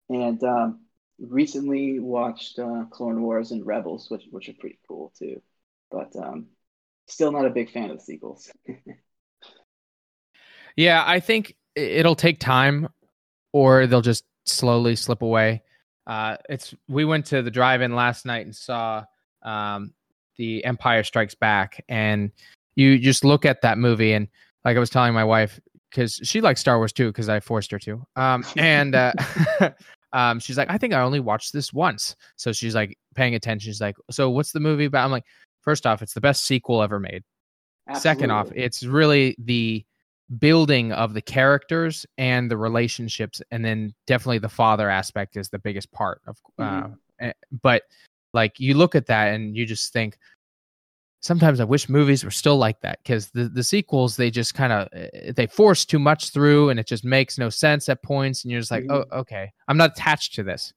And 0.09 0.43
um, 0.45 0.81
recently 1.21 1.99
watched 1.99 2.59
uh, 2.59 2.85
Clone 2.91 3.23
Wars 3.23 3.51
and 3.51 3.67
Rebels, 3.67 4.11
which 4.11 4.25
which 4.31 4.49
are 4.49 4.55
pretty 4.55 4.79
cool 4.87 5.13
too. 5.19 5.43
But 5.91 6.15
um, 6.17 6.47
still 7.07 7.33
not 7.33 7.47
a 7.47 7.51
big 7.51 7.71
fan 7.71 7.91
of 7.91 7.99
the 7.99 8.05
sequels. 8.05 8.51
yeah, 10.77 11.03
I 11.07 11.21
think 11.21 11.57
it'll 11.75 12.15
take 12.15 12.41
time, 12.41 12.89
or 13.53 13.87
they'll 13.87 14.01
just 14.01 14.25
slowly 14.45 14.97
slip 14.97 15.23
away. 15.23 15.63
Uh, 16.07 16.37
it's 16.49 16.75
we 16.89 17.05
went 17.05 17.27
to 17.27 17.43
the 17.43 17.51
drive-in 17.51 17.95
last 17.95 18.25
night 18.25 18.47
and 18.47 18.55
saw 18.55 19.05
um, 19.43 19.93
the 20.37 20.65
Empire 20.65 21.05
Strikes 21.05 21.35
Back, 21.35 21.85
and 21.89 22.31
you 22.77 22.99
just 22.99 23.25
look 23.25 23.45
at 23.45 23.63
that 23.63 23.79
movie 23.79 24.13
and 24.13 24.29
like 24.65 24.77
I 24.77 24.81
was 24.81 24.91
telling 24.91 25.15
my 25.15 25.25
wife 25.25 25.61
because 25.91 26.21
she 26.23 26.41
likes 26.41 26.61
Star 26.61 26.79
Wars 26.79 26.93
too 26.93 27.09
because 27.09 27.29
I 27.29 27.41
forced 27.41 27.71
her 27.73 27.79
to, 27.81 28.07
um, 28.17 28.45
and 28.57 28.95
uh, 28.95 29.13
um, 30.13 30.41
she's 30.41 30.57
like, 30.57 30.71
I 30.71 30.79
think 30.79 30.95
I 30.95 31.01
only 31.01 31.21
watched 31.21 31.53
this 31.53 31.73
once, 31.73 32.17
so 32.37 32.53
she's 32.53 32.75
like 32.75 32.97
paying 33.15 33.35
attention. 33.35 33.71
She's 33.71 33.81
like, 33.81 33.97
so 34.11 34.31
what's 34.31 34.53
the 34.53 34.61
movie 34.61 34.87
about? 34.87 35.05
I'm 35.05 35.11
like, 35.11 35.27
first 35.61 35.87
off, 35.87 36.03
it's 36.03 36.15
the 36.15 36.21
best 36.21 36.45
sequel 36.45 36.83
ever 36.83 36.99
made. 36.99 37.23
Absolutely. 37.89 38.01
Second 38.01 38.31
off, 38.31 38.51
it's 38.55 38.83
really 38.85 39.35
the 39.39 39.85
building 40.39 40.93
of 40.93 41.15
the 41.15 41.23
characters 41.23 42.05
and 42.19 42.51
the 42.51 42.57
relationships 42.57 43.41
and 43.51 43.65
then 43.65 43.95
definitely 44.07 44.39
the 44.39 44.49
father 44.49 44.91
aspect 44.91 45.37
is 45.39 45.49
the 45.49 45.59
biggest 45.59 45.91
part 45.91 46.21
of 46.27 46.37
uh, 46.59 46.83
mm-hmm. 46.83 47.31
but 47.63 47.85
like 48.35 48.61
you 48.61 48.75
look 48.75 48.95
at 48.95 49.07
that 49.07 49.33
and 49.33 49.57
you 49.57 49.65
just 49.65 49.91
think 49.91 50.19
sometimes 51.21 51.61
i 51.61 51.65
wish 51.65 51.89
movies 51.89 52.25
were 52.25 52.31
still 52.31 52.57
like 52.57 52.81
that 52.81 52.99
because 53.03 53.31
the, 53.31 53.49
the 53.49 53.65
sequels 53.65 54.17
they 54.17 54.31
just 54.31 54.55
kind 54.55 54.73
of 54.73 54.89
eh, 54.93 55.33
they 55.35 55.47
force 55.47 55.85
too 55.85 55.99
much 55.99 56.31
through 56.31 56.71
and 56.71 56.79
it 56.79 56.87
just 56.87 57.05
makes 57.05 57.39
no 57.39 57.49
sense 57.49 57.89
at 57.89 58.03
points 58.03 58.45
and 58.45 58.53
you're 58.53 58.61
just 58.61 58.71
like 58.71 58.85
oh, 58.89 59.01
mm-hmm. 59.01 59.11
oh 59.13 59.19
okay 59.19 59.51
i'm 59.69 59.77
not 59.77 59.91
attached 59.91 60.35
to 60.35 60.43
this 60.43 60.73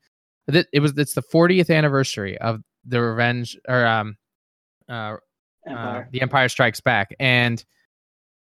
it, 0.48 0.82
was 0.82 0.98
it's 0.98 1.14
the 1.14 1.22
40th 1.22 1.74
anniversary 1.76 2.38
of 2.40 2.62
the 2.86 3.00
revenge 3.00 3.58
or 3.68 3.86
um 3.86 4.18
uh, 4.90 5.16
uh 5.70 6.04
the 6.12 6.22
empire 6.22 6.50
strikes 6.50 6.82
back 6.82 7.16
and 7.20 7.64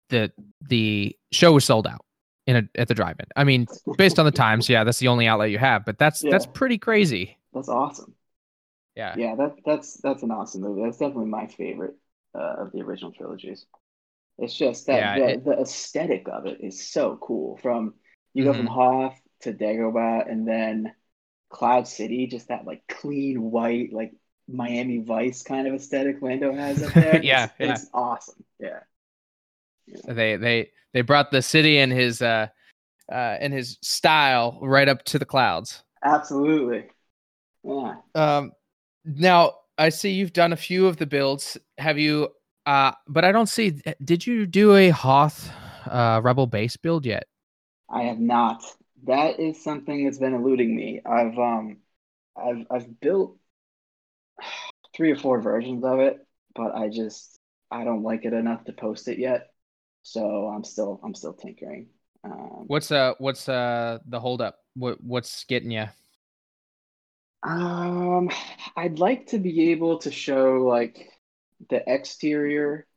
the 0.10 0.32
the 0.62 1.16
show 1.32 1.54
was 1.54 1.66
sold 1.66 1.88
out 1.88 2.06
in 2.48 2.56
a, 2.58 2.80
at 2.80 2.88
the 2.88 2.94
drive-in. 2.94 3.26
I 3.36 3.44
mean, 3.44 3.68
based 3.98 4.20
on 4.20 4.26
the 4.26 4.32
times, 4.32 4.70
yeah, 4.70 4.84
that's 4.84 5.00
the 5.00 5.08
only 5.08 5.28
outlet 5.28 5.50
you 5.50 5.58
have, 5.58 5.86
but 5.86 5.98
that's 5.98 6.24
yeah. 6.24 6.32
that's 6.32 6.46
pretty 6.46 6.78
crazy. 6.78 7.38
That's 7.54 7.70
awesome. 7.70 8.14
Yeah, 8.96 9.16
yeah, 9.18 9.36
that 9.36 9.56
that's 9.66 9.96
that's 10.02 10.24
an 10.24 10.32
awesome 10.32 10.62
movie. 10.62 10.84
That's 10.84 10.98
definitely 10.98 11.26
my 11.26 11.48
favorite 11.48 11.96
uh, 12.34 12.56
of 12.60 12.72
the 12.72 12.82
original 12.82 13.12
trilogies. 13.12 13.66
It's 14.38 14.56
just 14.56 14.88
that 14.88 15.00
yeah, 15.00 15.20
the, 15.20 15.34
it, 15.34 15.46
the, 15.46 15.62
aesthetic 15.62 16.28
of 16.32 16.46
it 16.46 16.60
is 16.62 16.90
so 16.90 17.18
cool. 17.22 17.58
From 17.58 17.96
you 18.34 18.44
mm-hmm. 18.44 18.52
go 18.52 18.58
from 18.58 18.68
mm-hmm. 18.68 18.76
Hoth 18.76 19.22
to 19.42 19.54
Dagobah, 19.54 20.30
and 20.30 20.48
then 20.48 20.94
Cloud 21.50 21.88
City, 21.88 22.28
just 22.28 22.48
that 22.48 22.66
like 22.66 22.84
clean 22.88 23.52
white, 23.52 23.94
like 23.94 24.14
Miami 24.48 25.00
Vice 25.00 25.44
kind 25.44 25.68
of 25.68 25.74
aesthetic 25.74 26.22
Lando 26.22 26.54
has 26.54 26.84
up 26.84 26.94
there. 26.94 27.22
yeah, 27.24 27.46
it's, 27.46 27.54
yeah, 27.60 27.72
it's 27.74 27.90
awesome. 27.94 28.44
Yeah. 28.60 28.80
They 30.08 30.36
they 30.36 30.72
they 30.94 31.02
brought 31.02 31.32
the 31.32 31.42
city 31.42 31.78
and 31.80 31.92
his 31.92 32.22
uh 32.22 32.48
uh 33.12 33.38
and 33.40 33.54
his 33.54 33.78
style 33.82 34.60
right 34.62 34.88
up 34.88 35.04
to 35.06 35.20
the 35.20 35.26
clouds. 35.26 35.84
Absolutely. 36.04 36.86
Yeah. 37.64 37.96
Um 38.14 38.52
now 39.06 39.54
I 39.78 39.90
see 39.90 40.12
you've 40.12 40.34
done 40.34 40.54
a 40.54 40.58
few 40.58 40.88
of 40.88 40.98
the 40.98 41.06
builds. 41.06 41.58
Have 41.78 41.98
you 41.98 42.30
uh 42.66 42.92
but 43.08 43.26
I 43.26 43.32
don't 43.32 43.48
see 43.48 43.82
did 44.04 44.26
you 44.26 44.46
do 44.46 44.76
a 44.76 44.90
Hoth 44.90 45.52
uh 45.90 46.22
Rebel 46.24 46.48
base 46.48 46.78
build 46.78 47.06
yet? 47.06 47.28
I 47.90 48.04
have 48.04 48.20
not. 48.20 48.64
That 49.04 49.40
is 49.40 49.64
something 49.64 50.06
that's 50.06 50.18
been 50.18 50.34
eluding 50.34 50.76
me. 50.76 51.02
I've 51.06 51.38
um 51.38 51.78
I've 52.36 52.66
I've 52.72 53.00
built 53.00 53.38
three 54.96 55.12
or 55.12 55.18
four 55.18 55.42
versions 55.42 55.84
of 55.84 56.00
it, 56.00 56.18
but 56.56 56.76
I 56.76 56.90
just 56.90 57.40
I 57.72 57.84
don't 57.84 58.04
like 58.04 58.26
it 58.26 58.34
enough 58.34 58.64
to 58.66 58.74
post 58.74 59.08
it 59.08 59.20
yet. 59.20 59.52
So 60.04 60.48
I'm 60.48 60.64
still 60.64 61.00
I'm 61.04 61.16
still 61.16 61.34
tinkering. 61.34 61.88
Um, 62.24 62.66
what's 62.68 62.92
uh 62.92 63.14
what's 63.20 63.48
uh 63.48 64.00
the 64.08 64.20
holdup? 64.20 64.60
What 64.76 65.04
what's 65.04 65.44
getting 65.46 65.72
you? 65.72 65.88
Um, 67.46 68.30
I'd 68.76 69.00
like 69.00 69.28
to 69.28 69.38
be 69.38 69.72
able 69.72 70.00
to 70.00 70.12
show 70.12 70.64
like 70.64 71.12
the 71.70 71.84
exterior 71.88 72.88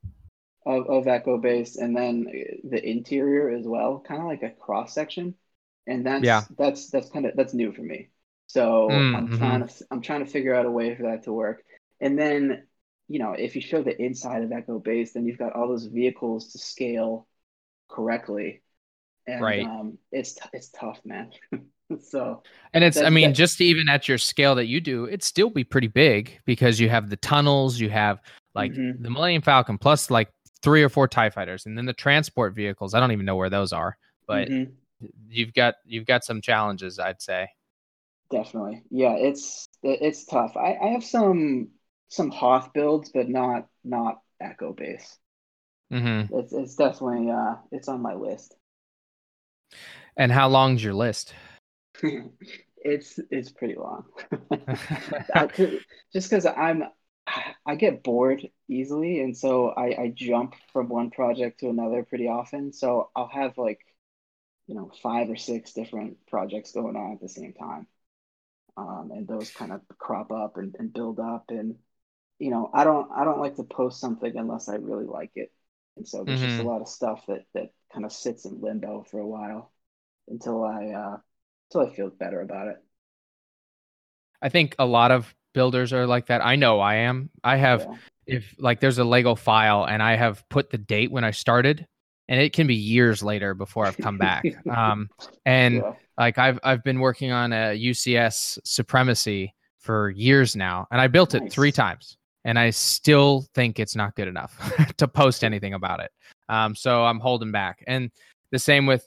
of, 0.64 0.88
of 0.88 1.06
Echo 1.06 1.38
Base 1.38 1.76
and 1.76 1.96
then 1.96 2.26
the 2.64 2.82
interior 2.82 3.50
as 3.50 3.66
well, 3.66 4.02
kind 4.06 4.22
of 4.22 4.26
like 4.26 4.42
a 4.42 4.50
cross 4.50 4.94
section. 4.94 5.34
And 5.86 6.06
that's 6.06 6.24
yeah. 6.24 6.44
that's 6.56 6.90
that's 6.90 7.10
kind 7.10 7.26
of 7.26 7.32
that's 7.36 7.54
new 7.54 7.72
for 7.72 7.82
me. 7.82 8.08
So 8.46 8.88
mm, 8.90 9.16
I'm 9.16 9.28
mm-hmm. 9.28 9.38
trying 9.38 9.66
to 9.66 9.74
I'm 9.90 10.00
trying 10.02 10.24
to 10.24 10.30
figure 10.30 10.54
out 10.54 10.66
a 10.66 10.70
way 10.70 10.94
for 10.94 11.04
that 11.04 11.24
to 11.24 11.32
work. 11.32 11.62
And 12.00 12.18
then 12.18 12.66
you 13.06 13.18
know, 13.18 13.32
if 13.32 13.54
you 13.54 13.62
show 13.62 13.82
the 13.82 14.00
inside 14.00 14.42
of 14.42 14.52
Echo 14.52 14.78
Base, 14.78 15.12
then 15.12 15.26
you've 15.26 15.38
got 15.38 15.54
all 15.54 15.68
those 15.68 15.86
vehicles 15.86 16.52
to 16.52 16.58
scale 16.58 17.26
correctly. 17.88 18.62
And, 19.26 19.40
right. 19.42 19.64
Um, 19.64 19.98
it's 20.12 20.34
t- 20.34 20.48
it's 20.52 20.68
tough, 20.70 21.00
man. 21.04 21.32
so 22.00 22.42
and 22.72 22.84
it's 22.84 22.98
i 22.98 23.08
mean 23.08 23.32
just 23.32 23.60
even 23.60 23.88
at 23.88 24.08
your 24.08 24.18
scale 24.18 24.54
that 24.54 24.66
you 24.66 24.80
do 24.80 25.06
it'd 25.06 25.22
still 25.22 25.50
be 25.50 25.64
pretty 25.64 25.86
big 25.86 26.38
because 26.44 26.78
you 26.78 26.88
have 26.88 27.08
the 27.08 27.16
tunnels 27.16 27.78
you 27.78 27.88
have 27.88 28.20
like 28.54 28.72
mm-hmm. 28.72 29.02
the 29.02 29.10
millennium 29.10 29.42
falcon 29.42 29.78
plus 29.78 30.10
like 30.10 30.30
three 30.62 30.82
or 30.82 30.88
four 30.88 31.08
tie 31.08 31.30
fighters 31.30 31.66
and 31.66 31.78
then 31.78 31.86
the 31.86 31.92
transport 31.92 32.54
vehicles 32.54 32.94
i 32.94 33.00
don't 33.00 33.12
even 33.12 33.24
know 33.24 33.36
where 33.36 33.50
those 33.50 33.72
are 33.72 33.96
but 34.26 34.48
mm-hmm. 34.48 34.70
you've 35.28 35.54
got 35.54 35.76
you've 35.84 36.06
got 36.06 36.24
some 36.24 36.40
challenges 36.40 36.98
i'd 36.98 37.22
say 37.22 37.48
definitely 38.30 38.82
yeah 38.90 39.14
it's 39.14 39.66
it's 39.82 40.26
tough 40.26 40.56
i, 40.56 40.76
I 40.82 40.88
have 40.88 41.04
some 41.04 41.70
some 42.08 42.30
Hoth 42.30 42.72
builds, 42.72 43.10
but 43.10 43.28
not 43.28 43.66
not 43.84 44.20
Echo 44.40 44.72
base. 44.72 45.18
Mm-hmm. 45.92 46.34
It's 46.36 46.52
it's 46.52 46.74
definitely 46.74 47.30
uh 47.30 47.56
it's 47.70 47.88
on 47.88 48.02
my 48.02 48.14
list. 48.14 48.54
And 50.16 50.32
how 50.32 50.48
long's 50.48 50.82
your 50.82 50.94
list? 50.94 51.34
It's 52.76 53.18
it's 53.30 53.50
pretty 53.50 53.76
long. 53.76 54.04
Just 56.12 56.30
because 56.30 56.46
I'm 56.46 56.84
I 57.66 57.74
get 57.74 58.02
bored 58.02 58.48
easily, 58.68 59.20
and 59.20 59.36
so 59.36 59.68
I, 59.68 60.02
I 60.02 60.12
jump 60.14 60.54
from 60.72 60.88
one 60.88 61.10
project 61.10 61.60
to 61.60 61.68
another 61.68 62.02
pretty 62.02 62.28
often. 62.28 62.72
So 62.72 63.10
I'll 63.14 63.28
have 63.28 63.58
like, 63.58 63.80
you 64.66 64.74
know, 64.74 64.90
five 65.02 65.28
or 65.28 65.36
six 65.36 65.72
different 65.72 66.16
projects 66.26 66.72
going 66.72 66.96
on 66.96 67.12
at 67.12 67.20
the 67.20 67.28
same 67.28 67.52
time, 67.52 67.86
um, 68.76 69.10
and 69.14 69.28
those 69.28 69.50
kind 69.50 69.72
of 69.72 69.82
crop 69.98 70.32
up 70.32 70.56
and, 70.56 70.74
and 70.78 70.92
build 70.92 71.20
up, 71.20 71.46
and 71.50 71.76
you 72.38 72.50
know, 72.50 72.70
I 72.72 72.84
don't 72.84 73.10
I 73.12 73.24
don't 73.24 73.40
like 73.40 73.56
to 73.56 73.64
post 73.64 74.00
something 74.00 74.36
unless 74.36 74.68
I 74.68 74.76
really 74.76 75.06
like 75.06 75.32
it. 75.34 75.52
And 75.96 76.06
so 76.06 76.24
there's 76.24 76.40
mm-hmm. 76.40 76.48
just 76.48 76.58
a 76.58 76.62
mm-hmm. 76.62 76.68
lot 76.68 76.80
of 76.80 76.88
stuff 76.88 77.24
that 77.26 77.44
that 77.54 77.72
kind 77.92 78.04
of 78.04 78.12
sits 78.12 78.44
in 78.44 78.60
limbo 78.60 79.04
for 79.10 79.18
a 79.18 79.26
while 79.26 79.72
until 80.28 80.64
I 80.64 80.86
uh 80.88 81.16
until 81.70 81.90
I 81.90 81.94
feel 81.94 82.10
better 82.10 82.40
about 82.40 82.68
it. 82.68 82.76
I 84.40 84.48
think 84.48 84.74
a 84.78 84.86
lot 84.86 85.10
of 85.10 85.34
builders 85.54 85.92
are 85.92 86.06
like 86.06 86.26
that. 86.26 86.44
I 86.44 86.56
know 86.56 86.80
I 86.80 86.96
am. 86.96 87.30
I 87.42 87.56
have 87.56 87.80
yeah. 87.80 87.96
if 88.26 88.54
like 88.58 88.80
there's 88.80 88.98
a 88.98 89.04
Lego 89.04 89.34
file 89.34 89.84
and 89.84 90.02
I 90.02 90.16
have 90.16 90.48
put 90.48 90.70
the 90.70 90.78
date 90.78 91.10
when 91.10 91.24
I 91.24 91.32
started 91.32 91.86
and 92.28 92.40
it 92.40 92.52
can 92.52 92.66
be 92.66 92.74
years 92.74 93.22
later 93.22 93.54
before 93.54 93.86
I've 93.86 93.98
come 93.98 94.18
back. 94.18 94.44
um 94.70 95.08
and 95.44 95.76
yeah. 95.76 95.92
like 96.16 96.38
I've 96.38 96.60
I've 96.62 96.84
been 96.84 97.00
working 97.00 97.32
on 97.32 97.52
a 97.52 97.76
UCS 97.76 98.58
supremacy 98.64 99.54
for 99.78 100.10
years 100.10 100.54
now 100.54 100.86
and 100.90 101.00
I 101.00 101.08
built 101.08 101.34
nice. 101.34 101.42
it 101.42 101.52
3 101.52 101.72
times 101.72 102.16
and 102.44 102.58
I 102.58 102.70
still 102.70 103.46
think 103.54 103.78
it's 103.78 103.96
not 103.96 104.14
good 104.14 104.28
enough 104.28 104.56
to 104.96 105.08
post 105.08 105.42
anything 105.42 105.74
about 105.74 106.00
it. 106.00 106.10
Um, 106.48 106.74
so 106.74 107.04
I'm 107.04 107.20
holding 107.20 107.52
back. 107.52 107.82
And 107.86 108.10
the 108.52 108.58
same 108.58 108.86
with 108.86 109.06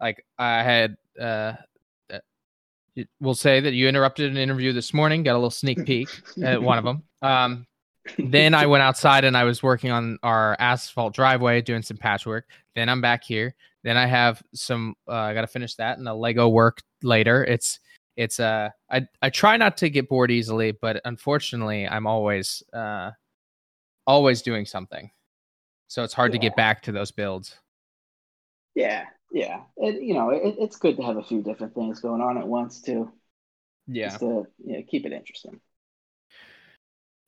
like 0.00 0.24
I 0.38 0.62
had 0.62 0.96
uh, 1.20 1.52
we'll 3.20 3.34
say 3.34 3.60
that 3.60 3.72
you 3.72 3.88
interrupted 3.88 4.30
an 4.30 4.36
interview 4.36 4.72
this 4.72 4.92
morning, 4.92 5.22
got 5.22 5.32
a 5.32 5.34
little 5.34 5.50
sneak 5.50 5.84
peek 5.84 6.08
at 6.42 6.62
one 6.62 6.78
of 6.78 6.84
them. 6.84 7.02
Um, 7.22 7.66
then 8.18 8.54
I 8.54 8.66
went 8.66 8.82
outside 8.82 9.24
and 9.24 9.36
I 9.36 9.44
was 9.44 9.62
working 9.62 9.90
on 9.90 10.18
our 10.22 10.56
asphalt 10.58 11.14
driveway, 11.14 11.60
doing 11.60 11.82
some 11.82 11.96
patchwork. 11.96 12.46
Then 12.74 12.88
I'm 12.88 13.00
back 13.00 13.24
here. 13.24 13.54
Then 13.84 13.96
I 13.96 14.06
have 14.06 14.42
some. 14.54 14.94
Uh, 15.08 15.12
I 15.12 15.34
got 15.34 15.42
to 15.42 15.46
finish 15.46 15.74
that 15.76 15.98
and 15.98 16.06
the 16.06 16.14
Lego 16.14 16.48
work 16.48 16.82
later. 17.02 17.44
It's 17.44 17.80
it's 18.16 18.40
uh 18.40 18.68
I 18.90 19.06
I 19.22 19.30
try 19.30 19.56
not 19.56 19.76
to 19.78 19.88
get 19.90 20.08
bored 20.08 20.30
easily, 20.30 20.72
but 20.72 21.00
unfortunately, 21.04 21.88
I'm 21.88 22.06
always 22.06 22.62
uh 22.72 23.12
always 24.06 24.42
doing 24.42 24.66
something. 24.66 25.10
So 25.88 26.04
it's 26.04 26.14
hard 26.14 26.32
yeah. 26.32 26.40
to 26.40 26.46
get 26.46 26.56
back 26.56 26.82
to 26.82 26.92
those 26.92 27.10
builds. 27.10 27.58
Yeah, 28.74 29.06
yeah. 29.30 29.60
It, 29.76 30.02
you 30.02 30.14
know, 30.14 30.30
it, 30.30 30.56
it's 30.58 30.76
good 30.76 30.96
to 30.96 31.02
have 31.02 31.16
a 31.16 31.22
few 31.22 31.42
different 31.42 31.74
things 31.74 32.00
going 32.00 32.20
on 32.20 32.38
at 32.38 32.46
once 32.46 32.80
too. 32.80 33.12
Yeah. 33.86 34.08
Just 34.08 34.20
to 34.20 34.46
yeah, 34.64 34.80
keep 34.88 35.06
it 35.06 35.12
interesting. 35.12 35.60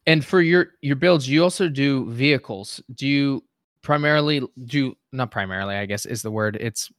And 0.07 0.25
for 0.25 0.41
your 0.41 0.69
your 0.81 0.97
builds, 0.97 1.29
you 1.29 1.43
also 1.43 1.69
do 1.69 2.11
vehicles. 2.11 2.83
Do 2.93 3.07
you 3.07 3.45
primarily 3.83 4.43
do 4.65 4.95
not 5.13 5.31
primarily, 5.31 5.77
I 5.77 5.87
guess 5.87 6.07
is 6.07 6.23
the 6.23 6.31
word. 6.31 6.57
It's 6.61 6.91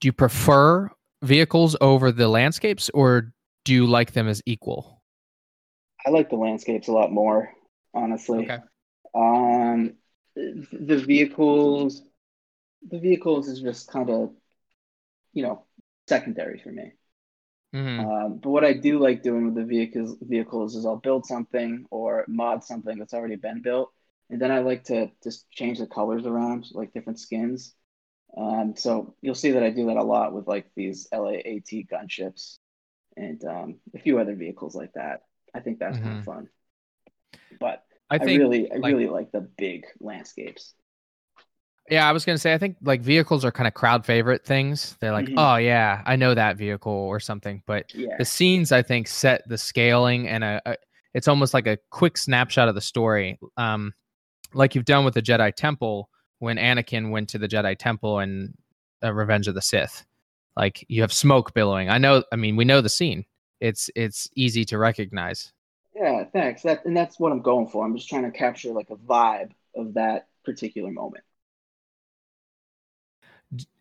do 0.00 0.08
you 0.08 0.12
prefer 0.12 0.90
vehicles 1.22 1.76
over 1.80 2.10
the 2.10 2.28
landscapes, 2.28 2.90
or 2.90 3.32
do 3.64 3.72
you 3.72 3.86
like 3.86 4.12
them 4.12 4.26
as 4.28 4.42
equal? 4.44 5.02
I 6.04 6.10
like 6.10 6.30
the 6.30 6.36
landscapes 6.36 6.88
a 6.88 6.92
lot 6.92 7.12
more, 7.12 7.52
honestly. 7.94 8.50
Okay. 8.50 8.58
Um, 9.14 9.94
the 10.34 10.96
vehicles, 10.96 12.02
the 12.88 12.98
vehicles 13.00 13.48
is 13.48 13.60
just 13.60 13.88
kind 13.90 14.10
of, 14.10 14.34
you 15.32 15.42
know, 15.42 15.66
secondary 16.08 16.58
for 16.60 16.72
me. 16.72 16.92
hmm 17.72 18.12
Um, 18.12 18.38
but 18.42 18.50
what 18.50 18.64
I 18.64 18.72
do 18.72 18.98
like 18.98 19.22
doing 19.22 19.44
with 19.46 19.54
the 19.54 19.64
vehicles 19.64 20.16
vehicles 20.22 20.74
is 20.76 20.86
I'll 20.86 20.96
build 20.96 21.26
something 21.26 21.84
or 21.90 22.24
mod 22.26 22.64
something 22.64 22.98
that's 22.98 23.12
already 23.14 23.36
been 23.36 23.60
built, 23.62 23.92
and 24.30 24.40
then 24.40 24.50
I 24.50 24.60
like 24.60 24.84
to 24.84 25.10
just 25.22 25.50
change 25.50 25.78
the 25.78 25.86
colors 25.86 26.24
around, 26.26 26.66
like 26.72 26.92
different 26.94 27.20
skins. 27.20 27.74
Um, 28.36 28.76
so 28.76 29.16
you'll 29.22 29.34
see 29.36 29.52
that 29.52 29.62
I 29.64 29.70
do 29.70 29.86
that 29.88 29.96
a 29.98 30.04
lot 30.04 30.34
with 30.34 30.48
like 30.48 30.66
these 30.76 31.08
LAAT 31.12 31.86
gunships 31.92 32.58
and 33.16 33.44
um, 33.44 33.80
a 33.94 34.00
few 34.00 34.18
other 34.20 34.36
vehicles 34.36 34.74
like 34.76 34.94
that. 34.94 35.22
I 35.54 35.60
think 35.60 35.78
that's 35.80 35.98
kind 35.98 36.14
Mhm. 36.14 36.18
of 36.18 36.24
fun. 36.24 36.48
But 37.60 37.84
I 38.10 38.18
I, 38.20 38.24
think 38.24 38.26
really, 38.26 38.70
I 38.70 38.76
like- 38.76 38.96
really 38.96 39.08
like 39.08 39.32
the 39.32 39.40
big 39.40 39.86
landscapes. 40.00 40.74
Yeah, 41.90 42.08
I 42.08 42.12
was 42.12 42.24
gonna 42.24 42.38
say 42.38 42.54
I 42.54 42.58
think 42.58 42.76
like 42.82 43.02
vehicles 43.02 43.44
are 43.44 43.52
kind 43.52 43.66
of 43.68 43.74
crowd 43.74 44.06
favorite 44.06 44.44
things. 44.44 44.96
They're 45.00 45.12
like, 45.12 45.26
Mhm. 45.26 45.34
oh 45.36 45.56
yeah, 45.56 46.02
I 46.06 46.16
know 46.16 46.34
that 46.34 46.56
vehicle 46.56 46.92
or 46.92 47.20
something. 47.20 47.62
But 47.66 47.94
Yeah, 47.94 48.16
the 48.18 48.24
scenes 48.24 48.72
I 48.72 48.82
think 48.82 49.08
set 49.08 49.46
the 49.48 49.58
scaling 49.58 50.28
and 50.28 50.44
a, 50.44 50.62
a 50.64 50.76
it's 51.14 51.28
almost 51.28 51.52
like 51.52 51.66
a 51.66 51.78
quick 51.90 52.16
snapshot 52.16 52.68
of 52.68 52.74
the 52.74 52.80
story. 52.80 53.38
Um, 53.56 53.92
like 54.54 54.74
you've 54.74 54.84
done 54.86 55.04
with 55.04 55.14
the 55.14 55.22
Jedi 55.22 55.52
Temple 55.54 56.08
when 56.38 56.56
Anakin 56.56 57.10
went 57.10 57.28
to 57.30 57.38
the 57.38 57.48
Jedi 57.48 57.76
Temple 57.76 58.20
and 58.20 58.54
uh, 59.04 59.12
Revenge 59.12 59.48
of 59.48 59.54
the 59.54 59.60
Sith. 59.62 60.06
Like 60.56 60.84
you 60.88 61.02
have 61.02 61.12
smoke 61.12 61.52
billowing. 61.54 61.90
I 61.90 61.98
know. 61.98 62.22
I 62.32 62.36
mean, 62.36 62.56
we 62.56 62.64
know 62.64 62.80
the 62.80 62.88
scene. 62.88 63.24
It's 63.60 63.90
it's 63.96 64.28
easy 64.36 64.64
to 64.66 64.78
recognize. 64.78 65.52
yeah. 65.94 66.24
Thanks. 66.32 66.62
That 66.62 66.84
and 66.84 66.96
that's 66.96 67.18
what 67.20 67.32
I'm 67.32 67.42
going 67.42 67.68
for. 67.68 67.84
I'm 67.84 67.96
just 67.96 68.08
trying 68.08 68.24
to 68.24 68.30
capture 68.30 68.72
like 68.72 68.90
a 68.90 68.96
vibe 68.96 69.50
of 69.74 69.94
that 69.94 70.28
particular 70.44 70.90
moment. 70.90 71.24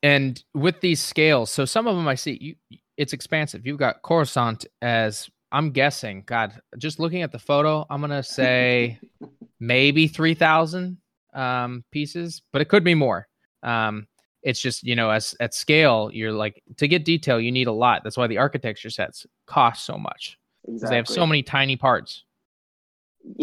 And 0.03 0.43
with 0.53 0.81
these 0.81 1.01
scales 1.01 1.49
so 1.49 1.65
some 1.65 1.87
of 1.87 1.95
them 1.95 2.07
i 2.07 2.15
see 2.15 2.37
you 2.69 2.77
it's 3.01 3.13
expansive. 3.13 3.65
You've 3.65 3.79
got 3.79 4.03
coruscant 4.03 4.65
as 4.81 5.29
i'm 5.51 5.71
guessing 5.71 6.23
god 6.25 6.61
just 6.77 6.99
looking 6.99 7.23
at 7.23 7.31
the 7.31 7.39
photo 7.39 7.85
i'm 7.89 7.99
gonna 7.99 8.23
say 8.23 8.99
maybe 9.59 10.07
3000 10.07 10.97
um 11.33 11.83
pieces 11.91 12.41
but 12.53 12.61
it 12.61 12.69
could 12.69 12.83
be 12.83 12.95
more. 12.95 13.27
Um 13.63 14.07
it's 14.43 14.61
just 14.61 14.83
you 14.83 14.95
know 14.95 15.09
as 15.09 15.35
at 15.39 15.53
scale 15.53 16.09
you're 16.13 16.31
like 16.31 16.63
to 16.77 16.87
get 16.87 17.05
detail 17.05 17.39
you 17.39 17.51
need 17.51 17.67
a 17.67 17.71
lot. 17.71 18.03
That's 18.03 18.17
why 18.17 18.27
the 18.27 18.37
architecture 18.37 18.89
sets 18.89 19.25
cost 19.47 19.85
so 19.85 19.97
much 19.97 20.37
because 20.65 20.89
they 20.89 20.95
have 20.95 21.07
so 21.07 21.25
many 21.25 21.43
tiny 21.43 21.75
parts. 21.75 22.23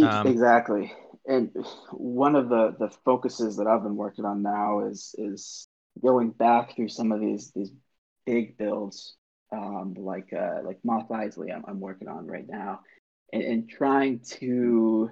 Um, 0.02 0.26
exactly. 0.26 0.92
And 1.26 1.50
one 1.92 2.36
of 2.36 2.48
the 2.48 2.74
the 2.78 2.90
focuses 3.04 3.56
that 3.56 3.66
I've 3.66 3.82
been 3.82 3.96
working 3.96 4.24
on 4.24 4.42
now 4.42 4.80
is 4.80 5.14
is 5.18 5.68
going 6.02 6.30
back 6.30 6.76
through 6.76 6.88
some 6.88 7.12
of 7.12 7.20
these 7.20 7.52
these 7.52 7.72
big 8.26 8.56
builds, 8.58 9.16
um, 9.52 9.94
like 9.96 10.32
uh, 10.32 10.60
like 10.64 10.78
Mos 10.84 11.04
Eisley. 11.10 11.54
I'm, 11.54 11.64
I'm 11.66 11.80
working 11.80 12.08
on 12.08 12.26
right 12.26 12.46
now, 12.48 12.80
and, 13.32 13.42
and 13.42 13.68
trying 13.70 14.20
to 14.40 15.10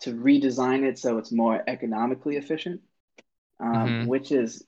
to 0.00 0.14
redesign 0.14 0.84
it 0.84 0.98
so 0.98 1.18
it's 1.18 1.32
more 1.32 1.62
economically 1.66 2.36
efficient, 2.36 2.80
um, 3.60 3.96
Mhm. 3.98 4.06
which 4.06 4.32
is 4.32 4.66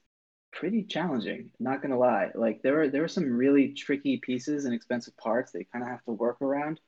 pretty 0.53 0.85
challenging. 0.85 1.51
Not 1.61 1.83
gonna 1.83 1.99
lie. 1.99 2.31
Like 2.35 2.63
there 2.63 2.83
are 2.83 2.89
there 2.89 3.05
are 3.05 3.09
some 3.09 3.31
really 3.31 3.75
tricky 3.75 4.19
pieces 4.19 4.65
and 4.65 4.75
expensive 4.75 5.17
parts 5.17 5.53
that 5.53 5.61
you 5.61 5.67
kind 5.73 5.85
of 5.85 5.91
have 5.91 6.05
to 6.05 6.13
work 6.13 6.41
around. 6.43 6.81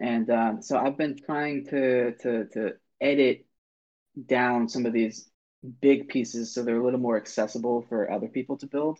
And 0.00 0.30
um, 0.30 0.62
so 0.62 0.78
I've 0.78 0.98
been 0.98 1.16
trying 1.18 1.66
to 1.66 2.12
to 2.22 2.46
to 2.54 2.72
edit 3.00 3.46
down 4.26 4.68
some 4.68 4.86
of 4.86 4.92
these 4.94 5.30
big 5.80 6.08
pieces 6.08 6.54
so 6.54 6.62
they're 6.62 6.80
a 6.80 6.84
little 6.84 7.00
more 7.00 7.16
accessible 7.16 7.82
for 7.88 8.10
other 8.10 8.28
people 8.28 8.56
to 8.58 8.66
build. 8.66 8.98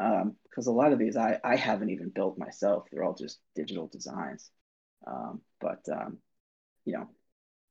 Um, 0.00 0.36
because 0.44 0.66
a 0.66 0.72
lot 0.72 0.92
of 0.92 0.98
these 0.98 1.16
I, 1.16 1.38
I 1.44 1.56
haven't 1.56 1.90
even 1.90 2.10
built 2.10 2.38
myself. 2.38 2.86
They're 2.90 3.04
all 3.04 3.14
just 3.14 3.40
digital 3.54 3.86
designs. 3.88 4.50
Um, 5.06 5.40
but 5.60 5.88
um, 5.92 6.18
you 6.84 6.94
know, 6.94 7.08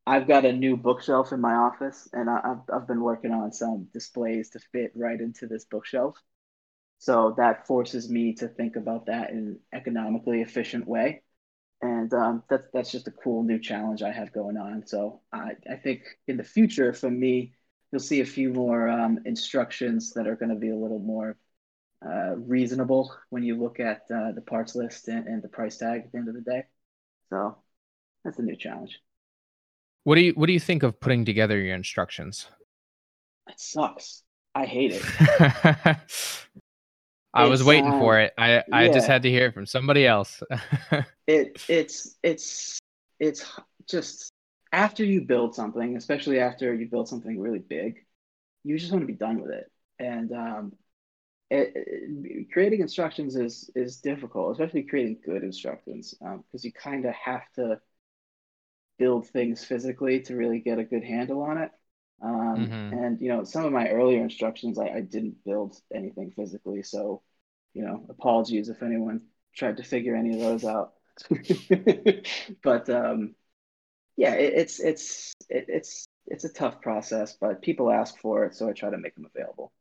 I've 0.07 0.27
got 0.27 0.45
a 0.45 0.53
new 0.53 0.77
bookshelf 0.77 1.31
in 1.33 1.41
my 1.41 1.55
office, 1.55 2.09
and 2.13 2.29
I, 2.29 2.41
I've 2.43 2.75
I've 2.75 2.87
been 2.87 3.01
working 3.01 3.31
on 3.31 3.51
some 3.53 3.87
displays 3.93 4.49
to 4.51 4.59
fit 4.59 4.91
right 4.95 5.19
into 5.19 5.47
this 5.47 5.65
bookshelf. 5.65 6.17
So 6.99 7.33
that 7.37 7.67
forces 7.67 8.09
me 8.09 8.33
to 8.35 8.47
think 8.47 8.75
about 8.77 9.07
that 9.07 9.29
in 9.31 9.37
an 9.37 9.59
economically 9.73 10.41
efficient 10.41 10.87
way 10.87 11.21
and 11.81 12.13
um, 12.13 12.43
that's 12.49 12.67
that's 12.73 12.91
just 12.91 13.07
a 13.07 13.11
cool 13.11 13.43
new 13.43 13.59
challenge 13.59 14.03
I 14.03 14.11
have 14.11 14.33
going 14.33 14.57
on. 14.57 14.87
So 14.87 15.21
I 15.33 15.53
I 15.69 15.75
think 15.75 16.03
in 16.27 16.37
the 16.37 16.43
future 16.43 16.93
for 16.93 17.11
me, 17.11 17.53
you'll 17.93 17.99
see 17.99 18.21
a 18.21 18.25
few 18.25 18.49
more 18.49 18.89
um, 18.89 19.19
instructions 19.23 20.13
that 20.13 20.25
are 20.25 20.35
going 20.35 20.49
to 20.49 20.55
be 20.55 20.71
a 20.71 20.75
little 20.75 20.97
more 20.97 21.37
uh, 22.03 22.35
reasonable 22.37 23.15
when 23.29 23.43
you 23.43 23.55
look 23.55 23.79
at 23.79 24.01
uh, 24.11 24.31
the 24.31 24.41
parts 24.41 24.73
list 24.73 25.07
and, 25.09 25.27
and 25.27 25.43
the 25.43 25.47
price 25.47 25.77
tag 25.77 26.01
at 26.05 26.11
the 26.11 26.17
end 26.17 26.27
of 26.27 26.33
the 26.33 26.41
day. 26.41 26.63
So 27.29 27.55
that's 28.25 28.39
a 28.39 28.41
new 28.41 28.55
challenge. 28.55 28.99
what 30.05 30.15
do 30.15 30.21
you 30.21 30.33
what 30.33 30.47
do 30.47 30.53
you 30.53 30.59
think 30.59 30.81
of 30.81 30.99
putting 30.99 31.23
together 31.23 31.59
your 31.59 31.75
instructions 31.75 32.47
It 33.47 33.59
sucks. 33.59 34.23
I 34.55 34.65
hate 34.65 34.93
it. 34.95 35.03
I 37.35 37.45
was 37.45 37.63
waiting 37.63 37.93
um, 37.93 37.99
for 37.99 38.19
it. 38.19 38.33
I 38.39 38.63
I 38.71 38.87
just 38.87 39.05
had 39.05 39.21
to 39.21 39.29
hear 39.29 39.47
it 39.47 39.53
from 39.53 39.67
somebody 39.67 40.07
else. 40.07 40.41
it 41.27 41.63
it's 41.69 42.15
it's 42.23 42.79
it's 43.19 43.45
just 43.87 44.32
after 44.73 45.05
you 45.05 45.21
build 45.23 45.55
something, 45.55 45.97
especially 45.97 46.39
after 46.41 46.75
you 46.75 46.87
build 46.89 47.09
something 47.09 47.39
really 47.39 47.59
big, 47.59 48.05
you 48.63 48.77
just 48.79 48.91
want 48.91 49.03
to 49.03 49.07
be 49.07 49.13
done 49.13 49.41
with 49.41 49.51
it. 49.51 49.71
And 49.99 50.31
um, 50.33 50.73
it, 51.51 51.73
it- 51.75 52.51
creating 52.51 52.81
instructions 52.81 53.35
is 53.37 53.69
is 53.75 53.97
difficult, 54.01 54.53
especially 54.53 54.83
creating 54.83 55.19
good 55.25 55.43
instructions, 55.43 56.15
because 56.19 56.65
you 56.65 56.73
kind 56.73 57.05
of 57.05 57.13
have 57.15 57.43
to 57.55 57.79
build 58.97 59.27
things 59.27 59.63
physically 59.63 60.21
to 60.21 60.35
really 60.35 60.59
get 60.59 60.79
a 60.79 60.83
good 60.83 61.03
handle 61.03 61.41
on 61.41 61.57
it. 61.57 61.71
Um, 62.21 62.73
Mhm. 62.73 62.91
And 62.91 63.19
you 63.19 63.29
know, 63.29 63.43
some 63.43 63.65
of 63.65 63.73
my 63.73 63.89
earlier 63.89 64.21
instructions, 64.21 64.77
I, 64.79 64.87
I 64.87 65.01
didn't 65.01 65.43
build 65.43 65.75
anything 65.93 66.31
physically, 66.35 66.83
so 66.83 67.21
you 67.73 67.83
know, 67.83 68.05
apologies 68.09 68.69
if 68.69 68.83
anyone 68.83 69.21
tried 69.55 69.77
to 69.77 69.83
figure 69.83 70.15
any 70.15 70.33
of 70.35 70.39
those 70.39 70.63
out. 70.63 70.93
but 72.63 72.89
um, 72.89 73.35
yeah, 74.17 74.33
it, 74.35 74.53
it's 74.53 74.79
it's 74.79 75.33
it, 75.49 75.65
it's 75.67 76.05
it's 76.27 76.45
a 76.45 76.53
tough 76.53 76.81
process, 76.81 77.37
but 77.39 77.61
people 77.61 77.91
ask 77.91 78.17
for 78.19 78.45
it, 78.45 78.55
so 78.55 78.69
I 78.69 78.73
try 78.73 78.89
to 78.89 78.97
make 78.97 79.15
them 79.15 79.27
available. 79.35 79.71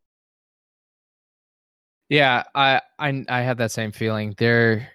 yeah, 2.09 2.43
I 2.55 2.81
I 2.99 3.25
I 3.29 3.41
have 3.43 3.57
that 3.59 3.73
same 3.73 3.93
feeling. 3.93 4.35
There, 4.39 4.91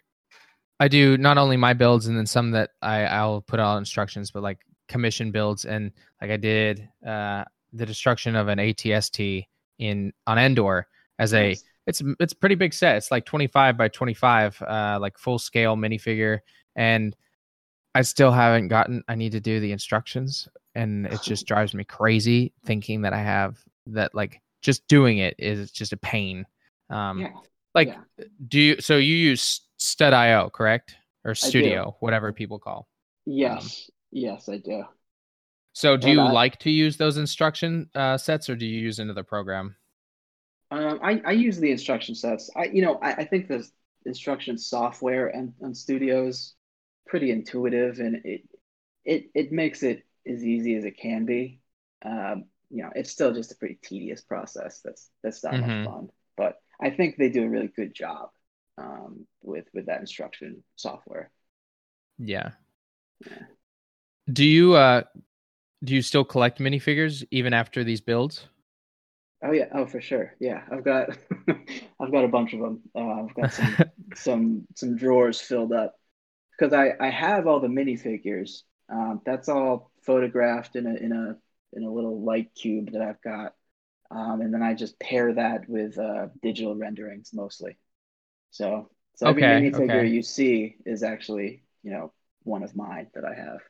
I 0.80 0.88
do 0.88 1.18
not 1.18 1.38
only 1.38 1.58
my 1.58 1.74
builds 1.74 2.08
and 2.08 2.18
then 2.18 2.28
some 2.28 2.52
that 2.52 2.72
I 2.82 3.06
I'll 3.06 3.42
put 3.42 3.60
out 3.60 3.78
instructions, 3.78 4.32
but 4.32 4.44
like 4.44 4.60
commission 4.88 5.32
builds 5.32 5.66
and 5.66 5.92
like 6.22 6.32
I 6.32 6.38
did 6.38 6.88
uh 7.06 7.44
the 7.74 7.86
destruction 7.86 8.36
of 8.36 8.48
an 8.50 8.60
ATST 8.60 9.46
in 9.80 10.14
on 10.28 10.38
Endor 10.38 10.88
as 11.20 11.34
a 11.34 11.50
Nice. 11.50 11.64
it's 11.88 12.02
it's 12.20 12.34
a 12.34 12.38
pretty 12.38 12.56
big 12.56 12.74
set. 12.74 12.98
It's 12.98 13.12
like 13.12 13.26
25 13.26 13.78
by 13.78 13.88
25, 13.88 14.62
uh, 14.62 14.98
like 15.02 15.18
full 15.18 15.40
scale 15.40 15.76
minifigure, 15.76 16.40
and 16.76 17.16
I 17.98 18.04
still 18.04 18.32
haven't 18.32 18.68
gotten. 18.68 19.04
I 19.08 19.16
need 19.16 19.32
to 19.32 19.40
do 19.40 19.60
the 19.60 19.72
instructions, 19.72 20.48
and 20.76 21.08
it 21.08 21.22
just 21.24 21.48
drives 21.48 21.74
me 21.74 21.84
crazy 21.84 22.54
thinking 22.64 23.02
that 23.02 23.14
I 23.14 23.18
have 23.24 23.58
that. 23.88 24.14
Like 24.14 24.40
just 24.62 24.88
doing 24.88 25.18
it 25.18 25.34
is 25.40 25.72
just 25.72 25.94
a 25.94 25.98
pain. 25.98 26.46
Um, 26.92 27.22
yeah, 27.22 27.30
like 27.74 27.88
yeah. 27.88 28.26
do 28.48 28.60
you? 28.60 28.82
So 28.82 28.98
you 28.98 29.16
use 29.16 29.62
Stud.io, 29.78 30.50
correct? 30.52 30.96
Or. 31.26 31.34
Studio, 31.34 31.98
whatever 32.00 32.32
people 32.32 32.60
call. 32.60 32.88
yes, 33.26 33.90
yes, 34.12 34.48
I 34.48 34.58
do. 34.60 34.84
So 35.74 35.98
do 35.98 36.08
And 36.08 36.16
you 36.18 36.22
I- 36.22 36.32
like 36.32 36.58
to 36.60 36.70
use 36.70 36.98
those 36.98 37.18
instruction 37.18 37.90
uh, 37.96 38.18
sets, 38.18 38.48
or 38.48 38.56
do 38.56 38.66
you 38.68 38.80
use 38.80 39.00
another 39.00 39.24
program? 39.24 39.76
Um, 40.70 41.00
I, 41.02 41.22
I 41.26 41.32
use 41.32 41.58
the 41.60 41.72
instruction 41.72 42.14
sets. 42.14 42.52
I 42.56 42.66
you 42.66 42.84
know 42.84 43.00
I, 43.02 43.14
I 43.14 43.26
think 43.26 43.48
the 43.48 43.68
instruction 44.06 44.56
software 44.58 45.30
and, 45.30 45.52
and 45.62 45.76
studios 45.76 46.54
pretty 47.08 47.32
intuitive 47.32 48.00
and 48.00 48.18
it 48.26 48.42
it 49.06 49.32
it 49.36 49.52
makes 49.52 49.84
it 49.84 50.06
as 50.28 50.44
easy 50.44 50.76
as 50.76 50.86
it 50.86 50.98
can 51.00 51.26
be. 51.26 51.62
Um, 52.06 52.46
you 52.70 52.84
know, 52.84 52.92
it's 52.96 53.12
still 53.12 53.34
just 53.34 53.52
a 53.52 53.56
pretty 53.58 53.80
tedious 53.82 54.22
process. 54.22 54.82
That's 54.84 55.10
that's 55.24 55.44
not 55.44 55.60
Mhm. 55.60 55.60
much 55.60 55.82
fun. 55.84 56.10
But 56.38 56.58
I 56.82 56.92
think 56.92 57.18
they 57.18 57.30
do 57.30 57.44
a 57.46 57.50
really 57.50 57.70
good 57.70 57.94
job 57.96 58.30
um, 58.78 59.28
with 59.44 59.66
with 59.74 59.88
that 59.88 60.02
instruction 60.02 60.64
software. 60.76 61.32
Yeah. 62.20 62.52
Yeah. 63.20 63.48
Do 64.32 64.46
you 64.46 64.74
uh 64.76 65.04
do 65.84 65.96
you 65.96 66.02
still 66.04 66.26
collect 66.26 66.60
minifigures 66.60 67.26
even 67.32 67.54
after 67.54 67.84
these 67.84 68.02
builds? 68.02 68.48
Oh 69.44 69.52
yeah, 69.52 69.68
oh 69.74 69.86
for 69.86 70.02
sure. 70.02 70.36
Yeah, 70.40 70.64
I've 70.72 70.84
got 70.84 71.10
I've 72.00 72.12
got 72.12 72.26
a 72.26 72.28
bunch 72.30 72.54
of 72.54 72.60
them. 72.60 72.82
Uh, 72.96 73.24
I've 73.26 73.36
got 73.36 73.54
some 73.54 73.80
some 74.14 74.68
some 74.76 74.96
drawers 74.98 75.40
filled 75.40 75.72
up. 75.74 75.97
Because 76.58 76.74
I, 76.74 76.94
I 77.00 77.10
have 77.10 77.48
all 77.48 77.60
the 77.60 77.68
minifigures. 77.68 78.64
Um, 78.90 79.22
that's 79.26 79.50
all 79.50 79.92
photographed 80.04 80.76
in 80.76 80.88
a 80.88 80.96
in 80.96 81.12
a 81.12 81.38
in 81.74 81.84
a 81.84 81.92
little 81.92 82.22
light 82.24 82.54
cube 82.56 82.92
that 82.94 83.02
I've 83.02 83.22
got, 83.22 83.54
um, 84.12 84.42
and 84.42 84.54
then 84.54 84.64
I 84.64 84.74
just 84.76 85.00
pair 85.00 85.34
that 85.36 85.70
with 85.70 85.98
uh, 86.00 86.28
digital 86.42 86.76
renderings 86.76 87.32
mostly. 87.34 87.78
So 88.52 88.92
so 89.16 89.28
every 89.28 89.46
Okay, 89.46 89.46
minifigure 89.46 90.10
okay. 90.10 90.10
you 90.10 90.24
see 90.24 90.78
is 90.86 91.04
actually 91.04 91.64
you 91.84 91.92
know 91.92 92.14
one 92.44 92.64
of 92.64 92.76
mine 92.76 93.08
that 93.16 93.26
I 93.26 93.36
have. 93.36 93.62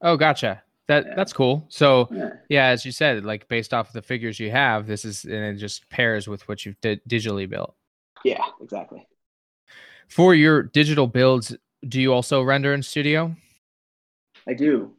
Oh, 0.00 0.16
gotcha. 0.16 0.62
That 0.86 1.06
Yeah. 1.06 1.14
that's 1.14 1.32
cool. 1.32 1.66
So 1.68 2.10
Yeah. 2.10 2.30
yeah, 2.48 2.66
as 2.66 2.84
you 2.84 2.92
said, 2.92 3.24
like 3.24 3.48
based 3.48 3.72
off 3.72 3.88
of 3.88 3.92
the 3.94 4.02
figures 4.02 4.38
you 4.38 4.50
have, 4.50 4.86
this 4.86 5.04
is 5.04 5.24
and 5.24 5.32
it 5.34 5.54
just 5.56 5.88
pairs 5.88 6.28
with 6.28 6.46
what 6.48 6.64
you've 6.66 6.80
di- 6.80 7.00
digitally 7.08 7.48
built. 7.48 7.74
Yeah, 8.24 8.44
exactly. 8.60 9.06
For 10.08 10.34
your 10.34 10.62
digital 10.62 11.06
builds, 11.06 11.56
do 11.88 12.00
you 12.00 12.12
also 12.12 12.42
render 12.42 12.72
in 12.72 12.82
Studio? 12.82 13.36
I 14.48 14.54
do. 14.54 14.94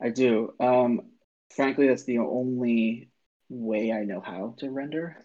I 0.00 0.10
do. 0.10 0.54
Um, 0.60 1.02
frankly, 1.54 1.88
that's 1.88 2.04
the 2.04 2.18
only 2.18 3.10
way 3.48 3.92
I 3.92 4.04
know 4.04 4.20
how 4.20 4.54
to 4.58 4.70
render. 4.70 5.24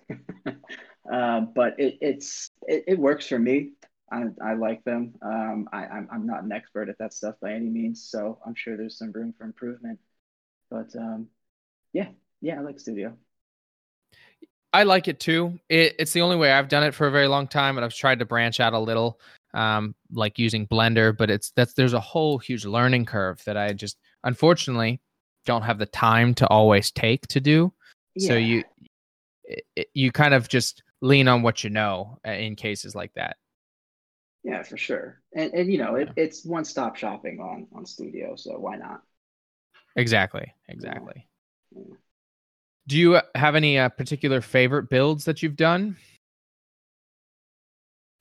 Um, 1.12 1.52
but 1.56 1.80
it, 1.80 1.98
it's 2.02 2.50
it, 2.64 2.84
it 2.88 3.00
works 3.00 3.28
for 3.28 3.40
me. 3.40 3.72
I, 4.12 4.26
I 4.42 4.54
like 4.54 4.84
them. 4.84 5.16
Um, 5.22 5.68
I, 5.74 5.86
I'm, 5.86 6.08
I'm 6.12 6.28
not 6.28 6.44
an 6.44 6.52
expert 6.52 6.90
at 6.90 6.98
that 7.00 7.14
stuff 7.14 7.36
by 7.42 7.54
any 7.54 7.70
means, 7.70 8.08
so 8.08 8.40
I'm 8.46 8.54
sure 8.56 8.78
there's 8.78 8.98
some 8.98 9.12
room 9.12 9.34
for 9.38 9.46
improvement. 9.46 10.00
But 10.70 10.96
um, 10.96 11.28
yeah, 11.92 12.10
yeah, 12.42 12.60
I 12.60 12.62
like 12.62 12.80
Studio. 12.80 13.18
I 14.72 14.84
like 14.84 15.08
it 15.08 15.20
too. 15.20 15.58
It, 15.70 15.96
it's 16.00 16.12
the 16.12 16.22
only 16.22 16.36
way 16.36 16.52
I've 16.52 16.68
done 16.68 16.84
it 16.84 16.94
for 16.94 17.08
a 17.08 17.12
very 17.12 17.28
long 17.28 17.48
time, 17.48 17.78
and 17.78 17.86
I've 17.86 17.94
tried 17.94 18.20
to 18.20 18.26
branch 18.26 18.60
out 18.60 18.74
a 18.74 18.80
little, 18.80 19.20
um, 19.56 19.96
like 20.12 20.38
using 20.38 20.68
Blender. 20.68 21.16
But 21.18 21.32
it's 21.32 21.52
that's 21.56 21.74
there's 21.74 21.94
a 21.94 22.00
whole 22.00 22.38
huge 22.38 22.66
learning 22.66 23.06
curve 23.06 23.42
that 23.46 23.58
I 23.58 23.74
just 23.74 23.98
unfortunately 24.24 25.02
don't 25.46 25.64
have 25.64 25.80
the 25.80 25.86
time 25.88 26.34
to 26.36 26.48
always 26.48 26.92
take 26.92 27.28
to 27.28 27.40
do. 27.40 27.74
So 28.18 28.36
you 28.36 28.64
you 29.94 30.12
kind 30.12 30.34
of 30.34 30.48
just 30.48 30.84
lean 31.02 31.28
on 31.28 31.42
what 31.42 31.64
you 31.64 31.70
know 31.70 32.18
uh, 32.26 32.32
in 32.32 32.56
cases 32.56 32.96
like 32.96 33.14
that. 33.16 33.38
Yeah, 34.44 34.64
for 34.64 34.78
sure. 34.78 35.22
And 35.36 35.54
and 35.54 35.72
you 35.72 35.80
know, 35.80 35.96
it, 35.96 36.10
it's 36.16 36.46
one 36.46 36.66
stop 36.66 36.96
shopping 36.96 37.40
on 37.40 37.68
on 37.74 37.86
Studio, 37.86 38.36
so 38.36 38.58
why 38.60 38.76
not? 38.76 39.02
Exactly. 39.96 40.54
Exactly. 40.68 41.28
Yeah. 41.76 41.96
Do 42.88 42.98
you 42.98 43.20
have 43.34 43.56
any 43.56 43.80
uh, 43.80 43.90
particular 43.90 44.42
favorite 44.42 44.90
builds 44.90 45.26
that 45.26 45.42
you've 45.42 45.56
done? 45.56 45.98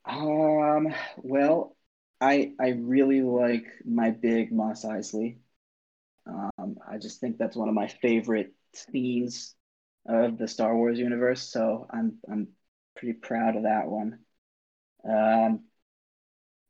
Um, 0.04 0.94
well, 1.18 1.76
I 2.20 2.52
I 2.60 2.68
really 2.70 3.22
like 3.22 3.66
my 3.84 4.10
big 4.10 4.52
Mos 4.52 4.84
Eisley. 4.84 5.38
Um, 6.26 6.78
I 6.88 6.98
just 6.98 7.20
think 7.20 7.38
that's 7.38 7.56
one 7.56 7.68
of 7.68 7.74
my 7.74 7.88
favorite 7.88 8.54
scenes 8.74 9.54
of 10.06 10.38
the 10.38 10.48
Star 10.48 10.76
Wars 10.76 10.98
universe, 10.98 11.42
so 11.42 11.86
I'm 11.90 12.18
I'm 12.30 12.48
pretty 12.96 13.14
proud 13.14 13.56
of 13.56 13.64
that 13.64 13.88
one. 13.88 14.20
Um, 15.08 15.64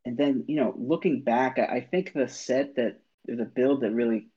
and 0.04 0.16
then, 0.16 0.44
you 0.48 0.56
know, 0.56 0.74
looking 0.76 1.22
back, 1.22 1.58
I, 1.58 1.76
I 1.76 1.80
think 1.80 2.12
the 2.12 2.28
set 2.28 2.76
that 2.76 3.00
the 3.26 3.44
build 3.44 3.80
that 3.82 3.92
really 3.92 4.28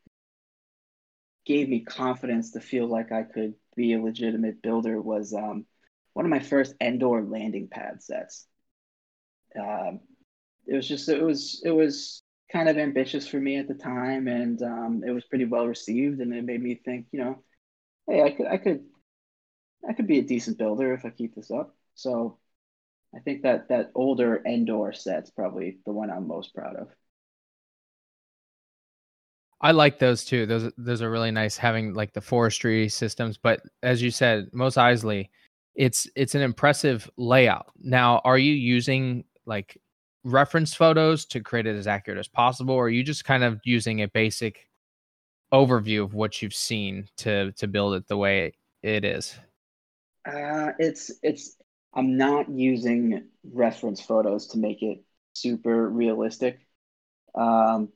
gave 1.45 1.67
me 1.69 1.79
confidence 1.83 2.51
to 2.51 2.59
feel 2.59 2.87
like 2.87 3.11
I 3.11 3.23
could 3.23 3.55
be 3.75 3.93
a 3.93 4.01
legitimate 4.01 4.61
builder 4.61 5.01
was 5.01 5.33
um, 5.33 5.65
one 6.13 6.25
of 6.25 6.29
my 6.29 6.39
first 6.39 6.75
Endor 6.81 7.23
landing 7.23 7.67
pad 7.69 8.03
sets. 8.03 8.47
Um, 9.57 9.99
it 10.67 10.75
was 10.75 10.87
just 10.87 11.09
it 11.09 11.21
was 11.21 11.61
it 11.63 11.71
was 11.71 12.21
kind 12.51 12.69
of 12.69 12.77
ambitious 12.77 13.27
for 13.27 13.39
me 13.39 13.57
at 13.57 13.67
the 13.67 13.73
time, 13.73 14.27
and 14.27 14.61
um, 14.61 15.03
it 15.05 15.11
was 15.11 15.25
pretty 15.25 15.45
well 15.45 15.67
received, 15.67 16.19
and 16.19 16.33
it 16.33 16.43
made 16.45 16.61
me 16.61 16.75
think, 16.75 17.07
you 17.11 17.19
know, 17.19 17.43
hey, 18.07 18.23
I 18.23 18.31
could 18.31 18.47
I 18.47 18.57
could 18.57 18.85
I 19.87 19.93
could 19.93 20.07
be 20.07 20.19
a 20.19 20.23
decent 20.23 20.57
builder 20.57 20.93
if 20.93 21.05
I 21.05 21.09
keep 21.09 21.35
this 21.35 21.51
up. 21.51 21.75
So 21.95 22.37
I 23.15 23.19
think 23.19 23.43
that 23.43 23.69
that 23.69 23.91
older 23.95 24.41
Endor 24.45 24.93
set's 24.93 25.29
probably 25.29 25.79
the 25.85 25.93
one 25.93 26.09
I'm 26.09 26.27
most 26.27 26.53
proud 26.53 26.75
of. 26.75 26.89
I 29.59 29.71
like 29.71 29.97
those 29.99 30.23
too. 30.23 30.45
Those 30.45 30.71
those 30.77 31.01
are 31.01 31.09
really 31.09 31.31
nice 31.31 31.57
having 31.57 31.93
like 31.93 32.13
the 32.13 32.21
forestry 32.21 32.89
systems. 32.89 33.37
But 33.37 33.61
as 33.81 34.01
you 34.01 34.11
said, 34.11 34.49
Mos 34.53 34.75
Eisley, 34.75 35.29
it's 35.75 36.07
it's 36.15 36.35
an 36.35 36.41
impressive 36.41 37.09
layout. 37.17 37.71
Now, 37.79 38.21
are 38.23 38.37
you 38.37 38.53
using 38.53 39.23
like 39.47 39.79
reference 40.23 40.73
photos 40.73 41.25
to 41.25 41.39
create 41.39 41.65
it 41.65 41.75
as 41.75 41.87
accurate 41.87 42.19
as 42.19 42.27
possible, 42.27 42.75
or 42.75 42.85
are 42.85 42.89
you 42.89 43.03
just 43.03 43.25
kind 43.25 43.43
of 43.43 43.59
using 43.63 44.01
a 44.01 44.07
basic 44.07 44.67
overview 45.53 46.03
of 46.03 46.13
what 46.13 46.41
you've 46.41 46.53
seen 46.53 47.07
to 47.17 47.51
to 47.53 47.67
build 47.67 47.95
it 47.95 48.07
the 48.07 48.17
way 48.17 48.53
it 48.83 49.05
is? 49.05 49.37
Uh, 50.25 50.71
it's 50.77 51.11
it's 51.23 51.55
I'm 51.93 52.17
not 52.17 52.49
using 52.49 53.23
reference 53.51 54.01
photos 54.01 54.47
to 54.47 54.57
make 54.57 54.83
it 54.83 55.03
super 55.33 55.89
realistic. 55.89 56.59
Um, 57.33 57.89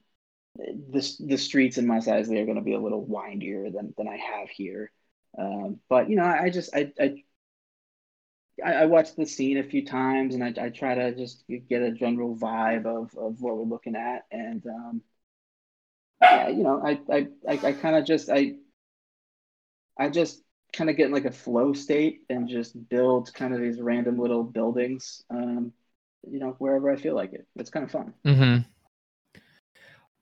the 0.56 1.16
the 1.20 1.38
streets 1.38 1.78
in 1.78 1.88
Mos 1.88 2.08
Eisley 2.08 2.42
are 2.42 2.46
going 2.46 2.58
to 2.58 2.64
be 2.64 2.74
a 2.74 2.80
little 2.80 3.06
windier 3.06 3.70
than 3.70 3.94
than 3.98 4.08
I 4.08 4.18
have 4.18 4.50
here. 4.50 4.92
Um, 5.38 5.80
but 5.90 6.10
you 6.10 6.16
know, 6.16 6.24
I, 6.24 6.44
I 6.44 6.50
just 6.50 6.76
I, 6.76 6.92
I 7.00 7.24
I 8.64 8.74
I 8.74 8.86
watched 8.86 9.16
the 9.16 9.26
scene 9.26 9.58
a 9.58 9.64
few 9.64 9.86
times, 9.86 10.36
and 10.36 10.44
I 10.44 10.54
I 10.66 10.70
try 10.70 10.96
to 10.96 11.16
just 11.16 11.44
get 11.70 11.82
a 11.82 11.92
general 11.92 12.36
vibe 12.36 12.86
of 12.86 13.16
of 13.18 13.42
what 13.42 13.58
we're 13.58 13.64
looking 13.64 13.96
at, 13.96 14.26
and 14.32 14.66
um, 14.66 15.02
yeah, 16.22 16.50
you 16.50 16.64
know, 16.64 16.82
I 16.84 17.00
I 17.12 17.28
I, 17.48 17.68
I 17.68 17.72
kind 17.74 17.96
of 17.96 18.06
just 18.06 18.30
I 18.30 18.56
I 19.98 20.10
just 20.10 20.42
kind 20.74 20.90
of 20.90 20.96
get 20.96 21.08
in 21.08 21.12
like 21.12 21.26
a 21.26 21.32
flow 21.32 21.74
state 21.74 22.22
and 22.30 22.48
just 22.48 22.90
build 22.90 23.34
kind 23.34 23.54
of 23.54 23.60
these 23.60 23.82
random 23.82 24.18
little 24.18 24.44
buildings, 24.44 25.24
um, 25.30 25.74
you 26.30 26.40
know, 26.40 26.56
wherever 26.60 26.90
I 26.90 26.96
feel 26.96 27.16
like 27.16 27.34
it. 27.34 27.46
It's 27.56 27.70
kind 27.70 27.84
of 27.84 27.92
fun. 27.92 28.14
Mm-hmm. 28.26 28.62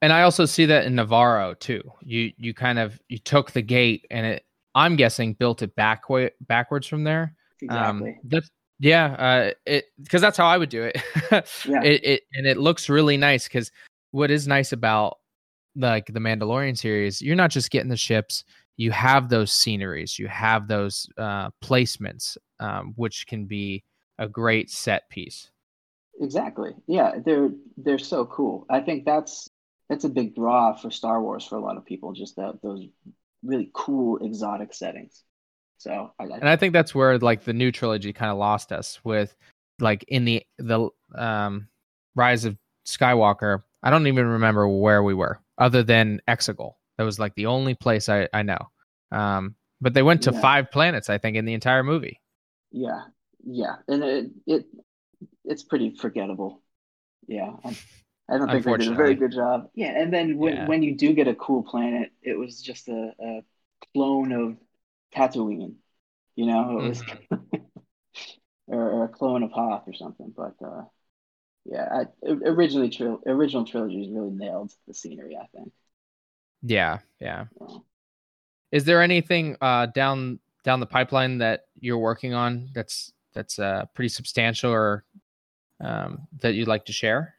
And 0.02 0.14
I 0.14 0.24
also 0.24 0.46
see 0.46 0.66
that 0.66 0.86
in 0.86 0.96
Nevarro 0.96 1.58
too. 1.60 1.84
You 2.02 2.32
you 2.38 2.54
kind 2.54 2.80
of 2.80 3.00
you 3.10 3.18
took 3.18 3.52
the 3.52 3.62
gate 3.62 4.06
and 4.10 4.26
it. 4.26 4.46
I'm 4.76 4.96
guessing 4.96 5.34
built 5.34 5.64
it 5.64 5.76
back 5.76 6.10
way, 6.10 6.30
backwards 6.42 6.88
from 6.88 7.04
there. 7.04 7.36
Exactly. 7.62 8.10
Um, 8.12 8.16
that's 8.24 8.50
yeah. 8.80 9.06
Uh, 9.14 9.52
it 9.66 9.86
because 10.02 10.22
that's 10.22 10.38
how 10.38 10.48
I 10.48 10.58
would 10.58 10.70
do 10.70 10.84
it. 10.84 10.98
Yeah. 11.66 11.84
It 11.84 12.04
it 12.04 12.22
and 12.34 12.48
it 12.48 12.58
looks 12.58 12.90
really 12.90 13.18
nice 13.18 13.48
because 13.48 13.72
what 14.12 14.32
is 14.32 14.48
nice 14.48 14.72
about 14.72 15.18
like 15.76 16.08
the 16.08 16.20
Mandalorian 16.20 16.78
series, 16.78 17.22
you're 17.22 17.36
not 17.36 17.52
just 17.52 17.72
getting 17.72 17.90
the 17.90 17.98
ships. 17.98 18.44
You 18.78 18.92
have 18.92 19.30
those 19.30 19.52
sceneries. 19.52 20.18
You 20.18 20.28
have 20.28 20.68
those 20.68 21.08
uh, 21.18 21.50
placements, 21.64 22.38
um, 22.60 22.94
which 22.96 23.28
can 23.28 23.46
be 23.46 23.84
a 24.18 24.28
great 24.28 24.70
set 24.70 25.10
piece. 25.10 25.50
Exactly. 26.20 26.72
Yeah, 26.88 27.20
they're 27.24 27.52
they're 27.78 28.00
so 28.00 28.26
cool. 28.26 28.66
I 28.70 28.82
think 28.82 29.06
that's 29.06 29.50
that's 29.90 30.04
a 30.04 30.10
big 30.10 30.36
draw 30.36 30.76
for 30.76 30.92
Star 30.92 31.22
Wars 31.22 31.46
for 31.46 31.58
a 31.58 31.62
lot 31.62 31.78
of 31.78 31.86
people, 31.86 32.14
just 32.14 32.36
that 32.36 32.60
those 32.62 32.86
really 33.44 33.72
cool 33.74 34.18
exotic 34.18 34.74
settings. 34.74 35.24
So 35.80 36.14
I, 36.20 36.26
and 36.26 36.50
I 36.50 36.56
think 36.56 36.74
that's 36.74 36.94
where 36.96 37.18
like 37.20 37.44
the 37.44 37.54
new 37.54 37.72
trilogy 37.72 38.14
kind 38.14 38.32
of 38.32 38.38
lost 38.38 38.72
us 38.72 39.00
with 39.04 39.36
like 39.80 40.04
in 40.08 40.26
the 40.26 40.44
the 40.58 40.90
um 41.16 41.68
Rise 42.16 42.46
of 42.46 42.58
Skywalker. 42.86 43.64
I 43.84 43.90
don't 43.90 44.08
even 44.08 44.26
remember 44.28 44.68
where 44.68 45.04
we 45.04 45.14
were 45.14 45.40
other 45.58 45.84
than 45.84 46.22
Exegol. 46.28 46.74
That 46.98 47.06
was 47.06 47.20
like 47.20 47.36
the 47.36 47.48
only 47.48 47.76
place 47.76 48.10
I 48.10 48.28
I 48.34 48.44
know. 48.44 48.70
Um, 49.12 49.56
but 49.82 49.94
they 49.94 50.04
went 50.04 50.24
to 50.24 50.32
Yeah. 50.32 50.40
five 50.42 50.72
planets, 50.72 51.10
I 51.10 51.18
think, 51.18 51.38
in 51.38 51.46
the 51.46 51.54
entire 51.54 51.84
movie. 51.84 52.22
yeah, 52.72 53.02
yeah, 53.46 53.76
and 53.88 54.04
it 54.04 54.32
it 54.46 54.66
it's 55.46 55.64
pretty 55.64 55.96
forgettable. 55.96 56.64
Yeah, 57.28 57.52
I, 57.66 57.78
I 58.30 58.40
don't 58.40 58.52
think 58.52 58.66
they 58.66 58.76
did 58.76 58.90
a 58.90 58.96
very 58.96 59.16
good 59.16 59.34
job. 59.34 59.70
Yeah, 59.76 59.92
and 60.00 60.14
then 60.14 60.38
when 60.38 60.58
Yeah. 60.58 60.66
when 60.66 60.84
you 60.84 60.96
do 60.98 61.14
get 61.14 61.28
a 61.30 61.36
cool 61.36 61.64
planet, 61.64 62.12
it 62.24 62.38
was 62.38 62.62
just 62.62 62.90
a, 62.90 63.14
a 63.22 63.42
clone 63.96 64.32
of 64.34 64.58
Tatooine. 65.16 65.76
You 66.36 66.46
know, 66.48 66.80
it 66.80 66.84
was 66.84 67.04
or, 68.68 68.90
or 68.92 69.06
a 69.06 69.10
clone 69.10 69.44
of 69.44 69.52
Hoth 69.52 69.88
or 69.88 69.94
something. 69.94 70.34
But 70.36 70.56
uh, 70.66 70.84
yeah, 71.66 71.88
I, 71.92 72.30
originally 72.30 72.90
tril- 72.90 73.26
original 73.28 73.66
trilogies 73.66 74.10
really 74.12 74.32
nailed 74.32 74.74
the 74.88 74.94
scenery. 74.94 75.38
I 75.38 75.48
think. 75.56 75.72
Yeah, 76.62 77.00
yeah. 77.20 77.46
So, 77.58 77.86
Is 78.72 78.86
there 78.86 79.02
anything 79.02 79.58
uh 79.62 79.88
down 79.88 80.40
down 80.64 80.80
the 80.80 80.86
pipeline 80.86 81.38
that 81.40 81.68
you're 81.80 81.98
working 81.98 82.34
on 82.34 82.70
that's 82.74 83.12
that's 83.34 83.60
uh 83.60 83.86
pretty 83.94 84.10
substantial 84.10 84.72
or 84.72 85.06
um 85.82 86.28
that 86.42 86.54
you'd 86.56 86.68
like 86.68 86.86
to 86.86 86.94
share? 86.94 87.36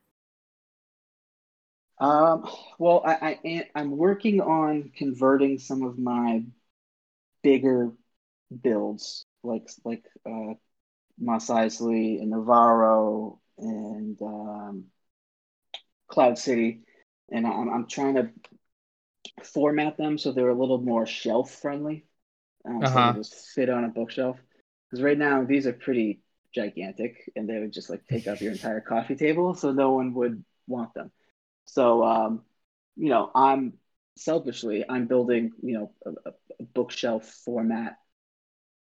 Um, 1.98 2.48
well, 2.78 3.02
I, 3.04 3.38
I 3.44 3.70
I'm 3.74 3.96
working 3.96 4.40
on 4.40 4.90
converting 4.96 5.58
some 5.58 5.82
of 5.82 5.98
my 5.98 6.42
bigger 7.42 7.92
builds, 8.62 9.26
like 9.42 9.68
like 9.84 10.04
uh, 10.26 10.54
Mos 11.18 11.48
Eisley 11.48 12.20
and 12.20 12.32
Nevarro 12.32 13.38
and 13.58 14.20
um, 14.22 14.84
Cloud 16.08 16.38
City, 16.38 16.80
and 17.30 17.46
I'm 17.46 17.68
I'm 17.70 17.86
trying 17.86 18.14
to 18.16 18.30
format 19.44 19.96
them 19.96 20.18
so 20.18 20.32
they're 20.32 20.48
a 20.48 20.58
little 20.58 20.80
more 20.80 21.06
shelf 21.06 21.50
friendly, 21.50 22.04
um, 22.66 22.84
so 22.86 22.98
Uh-huh. 22.98 23.00
they 23.00 23.12
just 23.12 23.34
fit 23.54 23.70
on 23.70 23.84
a 23.84 23.88
bookshelf. 23.88 24.36
Because 24.90 25.02
right 25.02 25.18
now 25.18 25.44
these 25.44 25.66
are 25.66 25.72
pretty 25.72 26.20
gigantic, 26.54 27.30
and 27.36 27.48
they 27.48 27.58
would 27.58 27.72
just 27.72 27.90
like 27.90 28.06
take 28.08 28.26
up 28.28 28.40
your 28.40 28.52
entire 28.52 28.80
coffee 28.80 29.16
table, 29.16 29.54
so 29.54 29.72
no 29.72 29.92
one 29.92 30.14
would 30.14 30.44
want 30.66 30.94
them. 30.94 31.10
So 31.66 32.04
um, 32.04 32.42
you 32.96 33.10
know, 33.10 33.30
I'm 33.34 33.74
selfishly 34.20 34.84
I'm 34.88 35.06
building 35.06 35.52
you 35.62 35.74
know 35.74 35.92
a, 36.04 36.30
a- 36.30 36.64
bookshelf 36.74 37.24
format 37.44 37.96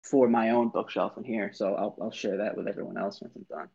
for 0.02 0.28
my 0.28 0.52
own 0.52 0.70
bookshelf 0.70 1.18
in 1.18 1.24
here. 1.24 1.52
So 1.54 1.76
I'll 1.76 1.96
I'll 2.02 2.12
share 2.12 2.38
that 2.38 2.58
with 2.58 2.68
everyone 2.68 2.98
else 2.98 3.22
once 3.22 3.34
I'm 3.36 3.46
done. 3.50 3.70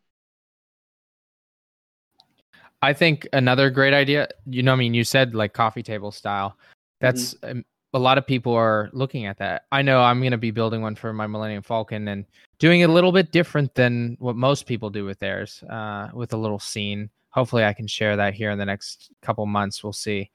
I 2.83 2.93
think 2.93 3.27
another 3.33 3.71
great 3.71 3.95
idea, 3.95 4.29
you 4.47 4.63
know, 4.63 4.73
I 4.73 4.77
mean, 4.77 4.93
you 4.93 5.05
said 5.05 5.35
like 5.35 5.55
coffee 5.55 5.83
table 5.83 6.11
style. 6.11 6.59
That's 7.01 7.35
um, 7.43 7.65
a 7.95 7.99
lot 7.99 8.19
of 8.19 8.27
people 8.27 8.53
are 8.53 8.91
looking 8.93 9.25
at 9.27 9.39
that. 9.39 9.65
I 9.73 9.81
know 9.83 10.03
I'm 10.03 10.21
going 10.21 10.33
to 10.33 10.39
be 10.39 10.51
building 10.51 10.83
one 10.83 10.97
for 10.97 11.13
my 11.13 11.27
Millennium 11.27 11.63
Falcon 11.63 12.09
and 12.09 12.27
doing 12.59 12.81
it 12.81 12.91
a 12.91 12.93
little 12.93 13.13
bit 13.13 13.31
different 13.33 13.75
than 13.75 14.17
what 14.19 14.37
most 14.37 14.67
people 14.67 14.91
do 14.91 15.05
with 15.05 15.19
theirs, 15.19 15.63
uh, 15.71 16.09
with 16.13 16.35
a 16.35 16.37
little 16.37 16.59
scene. 16.59 17.09
Hopefully, 17.31 17.65
I 17.65 17.73
can 17.73 17.87
share 17.87 18.17
that 18.17 18.35
here 18.35 18.51
in 18.51 18.59
the 18.59 18.67
next 18.67 19.11
couple 19.23 19.47
months. 19.47 19.83
We'll 19.83 19.93
see. 19.93 20.31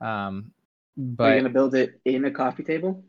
Um, 0.00 0.52
Are 0.96 1.00
you 1.00 1.14
but 1.16 1.36
gonna 1.36 1.48
build 1.50 1.74
it 1.74 2.00
in 2.04 2.24
a 2.24 2.30
coffee 2.30 2.64
table? 2.64 3.04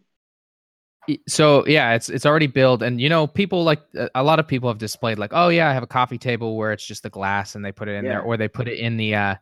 So 1.27 1.65
yeah 1.65 1.93
it's 1.93 2.09
it's 2.09 2.25
already 2.25 2.45
built 2.47 2.83
and 2.83 3.01
you 3.01 3.09
know 3.09 3.25
people 3.25 3.63
like 3.63 3.81
a- 3.95 4.09
a 4.15 4.23
lot 4.23 4.39
of 4.39 4.47
people 4.47 4.69
have 4.69 4.77
displayed 4.77 5.17
like 5.17 5.31
oh 5.33 5.49
yeah 5.49 5.67
i 5.67 5.73
have 5.73 5.81
a 5.81 5.87
coffee 5.87 6.19
table 6.19 6.55
where 6.55 6.71
it's 6.71 6.85
just 6.85 7.01
the 7.01 7.09
glass 7.09 7.55
and 7.55 7.65
they 7.65 7.71
put 7.71 7.87
it 7.87 7.95
in 7.95 8.05
there 8.05 8.21
or 8.21 8.37
they 8.37 8.47
put 8.47 8.67
it 8.67 8.77
in 8.77 8.95
the 8.95 9.15
uh 9.15 9.35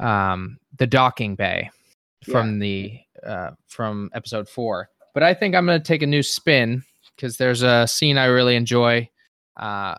um 0.00 0.58
the 0.78 0.86
docking 0.86 1.34
bay 1.34 1.70
from 2.30 2.58
the 2.58 2.98
uh 3.26 3.50
from 3.66 4.10
episode 4.14 4.48
four. 4.48 4.88
But 5.14 5.22
i 5.22 5.34
think 5.34 5.54
i'm 5.54 5.66
gonna 5.66 5.80
take 5.80 6.02
a 6.02 6.06
new 6.06 6.22
spin 6.22 6.82
because 7.16 7.36
there's 7.36 7.62
a 7.62 7.86
scene 7.86 8.16
i 8.16 8.24
really 8.26 8.56
enjoy 8.56 9.08
uh 9.58 9.96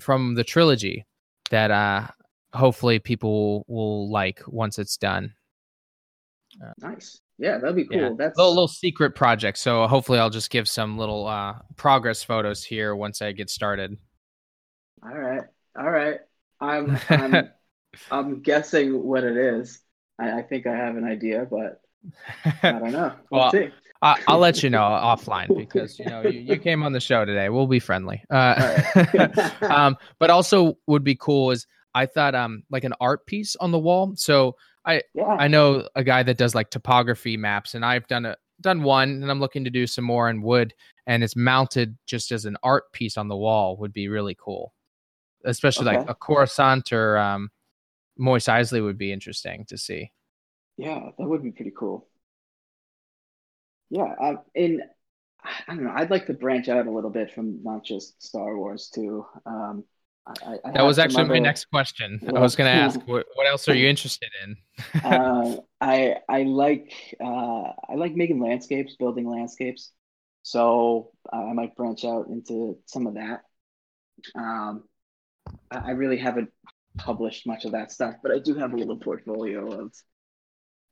from 0.00 0.34
the 0.34 0.44
trilogy 0.44 1.04
that 1.50 1.70
uh 1.70 2.06
hopefully 2.54 2.98
people 2.98 3.64
will 3.68 4.10
like 4.10 4.40
once 4.46 4.78
it's 4.78 4.96
done 4.96 5.32
Nice. 6.78 7.20
Yeah, 7.38 7.58
that'd 7.58 7.74
be 7.76 7.84
cool. 7.84 7.98
Yeah. 7.98 8.10
That's 8.16 8.36
little 8.36 8.52
little 8.52 8.68
secret 8.68 9.14
project. 9.14 9.58
So 9.58 9.86
hopefully 9.86 10.18
I'll 10.18 10.30
just 10.30 10.50
give 10.50 10.68
some 10.68 10.98
little 10.98 11.26
uh 11.26 11.54
progress 11.76 12.22
photos 12.22 12.62
here 12.64 12.94
once 12.94 13.22
I 13.22 13.32
get 13.32 13.50
started. 13.50 13.96
all 15.02 15.14
right. 15.16 15.42
All 15.78 15.90
right. 15.90 16.20
I'm 16.60 16.98
I'm 17.08 17.48
I'm 18.10 18.40
guessing 18.42 19.02
what 19.02 19.24
it 19.24 19.36
is. 19.36 19.80
I, 20.18 20.38
I 20.38 20.42
think 20.42 20.66
I 20.66 20.74
have 20.76 20.96
an 20.96 21.04
idea, 21.04 21.46
but 21.50 21.80
I 22.62 22.72
don't 22.72 22.92
know. 22.92 23.12
We'll 23.30 23.40
Well, 23.40 23.50
see. 23.50 23.70
I, 24.02 24.20
I'll 24.26 24.38
let 24.38 24.62
you 24.62 24.70
know 24.70 24.80
offline 24.80 25.56
because 25.56 25.98
you 25.98 26.06
know 26.06 26.22
you, 26.22 26.40
you 26.40 26.58
came 26.58 26.82
on 26.82 26.92
the 26.92 27.00
show 27.00 27.24
today. 27.24 27.48
We'll 27.48 27.66
be 27.68 27.78
friendly. 27.78 28.22
Uh, 28.30 28.82
um, 29.62 29.96
but 30.18 30.28
also 30.30 30.76
would 30.86 31.04
be 31.04 31.14
cool 31.14 31.50
is 31.52 31.66
I 31.94 32.06
thought 32.06 32.34
um 32.34 32.64
like 32.70 32.84
an 32.84 32.94
art 33.00 33.26
piece 33.26 33.56
on 33.56 33.70
the 33.70 33.78
wall. 33.78 34.12
So 34.16 34.56
Yeah. 34.86 35.36
I 35.38 35.48
know 35.48 35.88
a 35.94 36.04
guy 36.04 36.22
that 36.22 36.38
does 36.38 36.54
like 36.54 36.70
topography 36.70 37.36
maps, 37.36 37.74
and 37.74 37.84
I've 37.84 38.06
done 38.08 38.26
a 38.26 38.36
done 38.60 38.82
one, 38.82 39.08
and 39.22 39.30
I'm 39.30 39.40
looking 39.40 39.64
to 39.64 39.70
do 39.70 39.86
some 39.86 40.04
more 40.04 40.30
in 40.30 40.42
wood, 40.42 40.74
and 41.06 41.22
it's 41.22 41.36
mounted 41.36 41.96
just 42.06 42.32
as 42.32 42.44
an 42.44 42.56
art 42.62 42.92
piece 42.92 43.16
on 43.16 43.28
the 43.28 43.36
wall 43.36 43.76
would 43.78 43.92
be 43.92 44.08
really 44.08 44.36
cool, 44.38 44.72
especially 45.44 45.86
like 45.86 46.08
a 46.08 46.14
Coruscant 46.14 46.92
or 46.92 47.18
um, 47.18 47.50
Mos 48.16 48.44
Eisley 48.44 48.82
would 48.82 48.98
be 48.98 49.12
interesting 49.12 49.64
to 49.66 49.76
see. 49.76 50.10
Yeah, 50.76 51.10
that 51.18 51.28
would 51.28 51.42
be 51.42 51.52
pretty 51.52 51.72
cool. 51.76 52.08
Yeah, 53.90 54.14
um, 54.20 54.38
and 54.54 54.82
I 55.42 55.74
don't 55.74 55.84
know. 55.84 55.92
I'd 55.94 56.10
like 56.10 56.26
to 56.26 56.34
branch 56.34 56.68
out 56.68 56.86
a 56.86 56.90
little 56.90 57.10
bit 57.10 57.32
from 57.32 57.62
not 57.62 57.84
just 57.84 58.22
Star 58.22 58.56
Wars 58.56 58.90
too. 58.94 59.26
Um, 59.44 59.84
I, 60.26 60.58
I- 60.64 60.70
That 60.72 60.82
was 60.82 60.98
actually 60.98 61.24
my 61.24 61.38
next 61.38 61.66
question. 61.66 62.20
I 62.34 62.40
was 62.40 62.56
going 62.56 62.68
to 62.68 62.76
ask, 62.78 63.00
what, 63.06 63.26
what 63.34 63.46
else 63.46 63.68
are 63.68 63.74
you 63.74 63.88
interested 63.88 64.30
in? 64.44 64.56
uh, 65.04 65.56
I 65.80 66.16
I 66.28 66.42
like 66.44 66.92
uh, 67.20 67.72
I 67.88 67.94
like 67.96 68.14
making 68.14 68.40
landscapes, 68.40 68.96
building 68.96 69.28
landscapes. 69.28 69.92
So 70.42 71.10
uh, 71.32 71.36
I 71.36 71.52
might 71.52 71.76
branch 71.76 72.04
out 72.04 72.26
into 72.28 72.78
some 72.86 73.06
of 73.06 73.14
that. 73.14 73.42
Um, 74.34 74.84
I, 75.70 75.90
really 75.92 76.16
haven't 76.16 76.50
published 76.98 77.46
much 77.46 77.64
of 77.64 77.72
that 77.72 77.90
stuff, 77.92 78.14
but 78.22 78.32
I 78.32 78.38
do 78.38 78.54
have 78.54 78.72
a 78.72 78.76
little 78.76 78.96
portfolio 78.98 79.66
of 79.72 79.92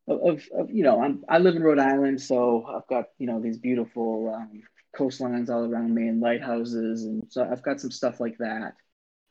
of, 0.09 0.21
of, 0.29 0.49
of 0.59 0.71
you 0.71 0.83
know 0.83 1.03
I'm 1.03 1.23
I 1.29 1.38
live 1.38 1.57
in 1.57 1.62
Rhode 1.62 1.79
Island, 1.79 2.21
so 2.21 2.64
I've 2.66 2.87
got 2.88 3.07
you 3.19 3.27
know 3.27 3.40
these 3.40 3.59
beautiful 3.59 4.33
um, 4.35 4.62
coastlines 4.99 5.51
all 5.51 5.64
around 5.71 5.95
me 5.95 6.09
and 6.09 6.21
lighthouses, 6.21 7.05
and 7.05 7.25
so 7.31 7.45
I've 7.51 7.62
got 7.62 7.81
some 7.81 7.90
stuff 7.90 8.21
like 8.21 8.37
that, 8.38 8.75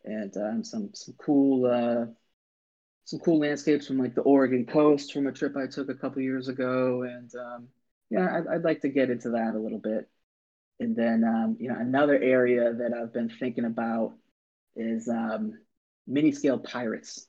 and 0.05 0.35
um, 0.37 0.63
some 0.63 0.91
some 0.93 1.15
cool. 1.17 1.65
Uh, 1.65 2.13
some 3.09 3.19
cool 3.21 3.39
landscapes 3.39 3.87
from 3.87 3.97
like 3.97 4.13
the 4.13 4.21
Oregon 4.21 4.67
coast 4.67 5.13
from 5.13 5.25
a 5.25 5.31
trip 5.31 5.57
I 5.57 5.65
took 5.65 5.89
a 5.89 5.95
couple 5.95 6.21
years 6.21 6.47
ago, 6.47 7.01
and 7.01 7.33
um, 7.33 7.67
yeah, 8.11 8.37
I'd, 8.37 8.47
I'd 8.47 8.63
like 8.63 8.81
to 8.81 8.89
get 8.89 9.09
into 9.09 9.31
that 9.31 9.55
a 9.55 9.59
little 9.59 9.79
bit. 9.79 10.07
And 10.79 10.95
then 10.95 11.23
um, 11.23 11.57
you 11.59 11.69
know 11.69 11.79
another 11.79 12.21
area 12.21 12.71
that 12.71 12.93
I've 12.93 13.11
been 13.11 13.29
thinking 13.29 13.65
about 13.65 14.13
is 14.75 15.07
um, 15.09 15.53
mini 16.05 16.31
scale 16.31 16.59
pirates 16.59 17.25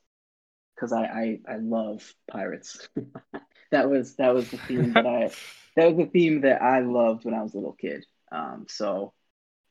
because 0.75 0.93
I, 0.93 1.05
I 1.05 1.41
I 1.49 1.57
love 1.57 2.13
pirates. 2.31 2.87
that 3.71 3.89
was 3.89 4.17
that 4.17 4.35
was 4.35 4.51
the 4.51 4.59
theme 4.59 4.93
that 4.93 5.07
I 5.07 5.31
that 5.77 5.87
was 5.89 5.97
the 5.97 6.11
theme 6.11 6.43
that 6.43 6.61
I 6.61 6.81
loved 6.81 7.25
when 7.25 7.35
I 7.35 7.43
was 7.43 7.55
a 7.55 7.57
little 7.57 7.73
kid. 7.73 8.05
Um, 8.31 8.67
so 8.69 9.15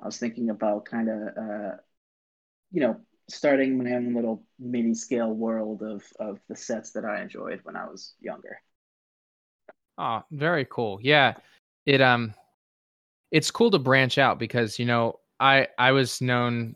I 0.01 0.05
was 0.05 0.17
thinking 0.17 0.49
about 0.49 0.85
kind 0.85 1.09
of 1.09 1.37
uh, 1.37 1.71
you 2.71 2.81
know 2.81 2.99
starting 3.29 3.77
my 3.81 3.91
own 3.91 4.13
little 4.13 4.43
mini 4.57 4.93
scale 4.95 5.31
world 5.31 5.83
of 5.83 6.03
of 6.19 6.39
the 6.49 6.55
sets 6.55 6.91
that 6.91 7.05
I 7.05 7.21
enjoyed 7.21 7.59
when 7.63 7.75
I 7.75 7.85
was 7.85 8.13
younger. 8.19 8.61
Oh, 9.97 10.23
very 10.31 10.65
cool. 10.65 10.99
Yeah. 11.01 11.35
It 11.85 12.01
um 12.01 12.33
it's 13.31 13.51
cool 13.51 13.69
to 13.71 13.79
branch 13.79 14.17
out 14.17 14.39
because, 14.39 14.79
you 14.79 14.85
know, 14.85 15.19
I 15.39 15.67
I 15.77 15.91
was 15.91 16.21
known 16.21 16.75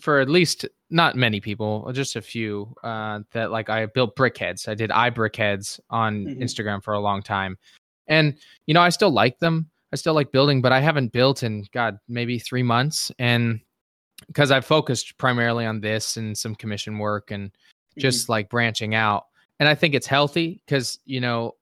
for 0.00 0.20
at 0.20 0.28
least 0.28 0.66
not 0.90 1.16
many 1.16 1.40
people, 1.40 1.90
just 1.92 2.16
a 2.16 2.22
few, 2.22 2.74
uh, 2.84 3.20
that 3.32 3.50
like 3.50 3.70
I 3.70 3.86
built 3.86 4.16
brickheads. 4.16 4.68
I 4.68 4.74
did 4.74 4.90
eye 4.90 5.10
brickheads 5.10 5.80
on 5.90 6.24
Mhm. 6.26 6.42
Instagram 6.42 6.82
for 6.82 6.94
a 6.94 7.00
long 7.00 7.22
time. 7.22 7.56
And, 8.06 8.36
you 8.66 8.74
know, 8.74 8.80
I 8.82 8.90
still 8.90 9.10
like 9.10 9.38
them. 9.38 9.70
I 9.92 9.96
still 9.96 10.14
like 10.14 10.30
building, 10.32 10.60
but 10.60 10.72
I 10.72 10.80
haven't 10.80 11.12
built 11.12 11.42
in 11.42 11.64
God, 11.72 11.98
maybe 12.08 12.38
three 12.38 12.62
months. 12.62 13.10
And 13.18 13.60
because 14.26 14.50
I've 14.50 14.64
focused 14.64 15.16
primarily 15.18 15.66
on 15.66 15.80
this 15.80 16.16
and 16.16 16.36
some 16.36 16.54
commission 16.54 16.98
work 16.98 17.30
and 17.30 17.50
just 17.98 18.28
like 18.28 18.48
branching 18.48 18.94
out. 18.94 19.24
And 19.60 19.68
I 19.68 19.74
think 19.74 19.94
it's 19.94 20.06
healthy 20.06 20.62
because, 20.66 20.98
you 21.04 21.20
know, 21.20 21.52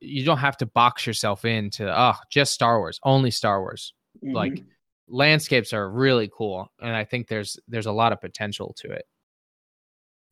you 0.00 0.24
don't 0.24 0.38
have 0.38 0.56
to 0.58 0.66
box 0.66 1.06
yourself 1.06 1.44
into, 1.44 1.88
oh, 1.88 2.14
just 2.30 2.52
Star 2.52 2.78
Wars, 2.78 3.00
only 3.02 3.30
Star 3.30 3.60
Wars. 3.60 3.94
Mhm. 4.24 4.34
Like 4.34 4.64
landscapes 5.08 5.72
are 5.72 5.88
really 5.88 6.30
cool. 6.32 6.70
And 6.80 6.94
I 6.94 7.04
think 7.04 7.28
there's 7.28 7.58
there's 7.68 7.86
a 7.86 7.92
lot 7.92 8.12
of 8.12 8.20
potential 8.20 8.74
to 8.78 8.90
it. 8.90 9.06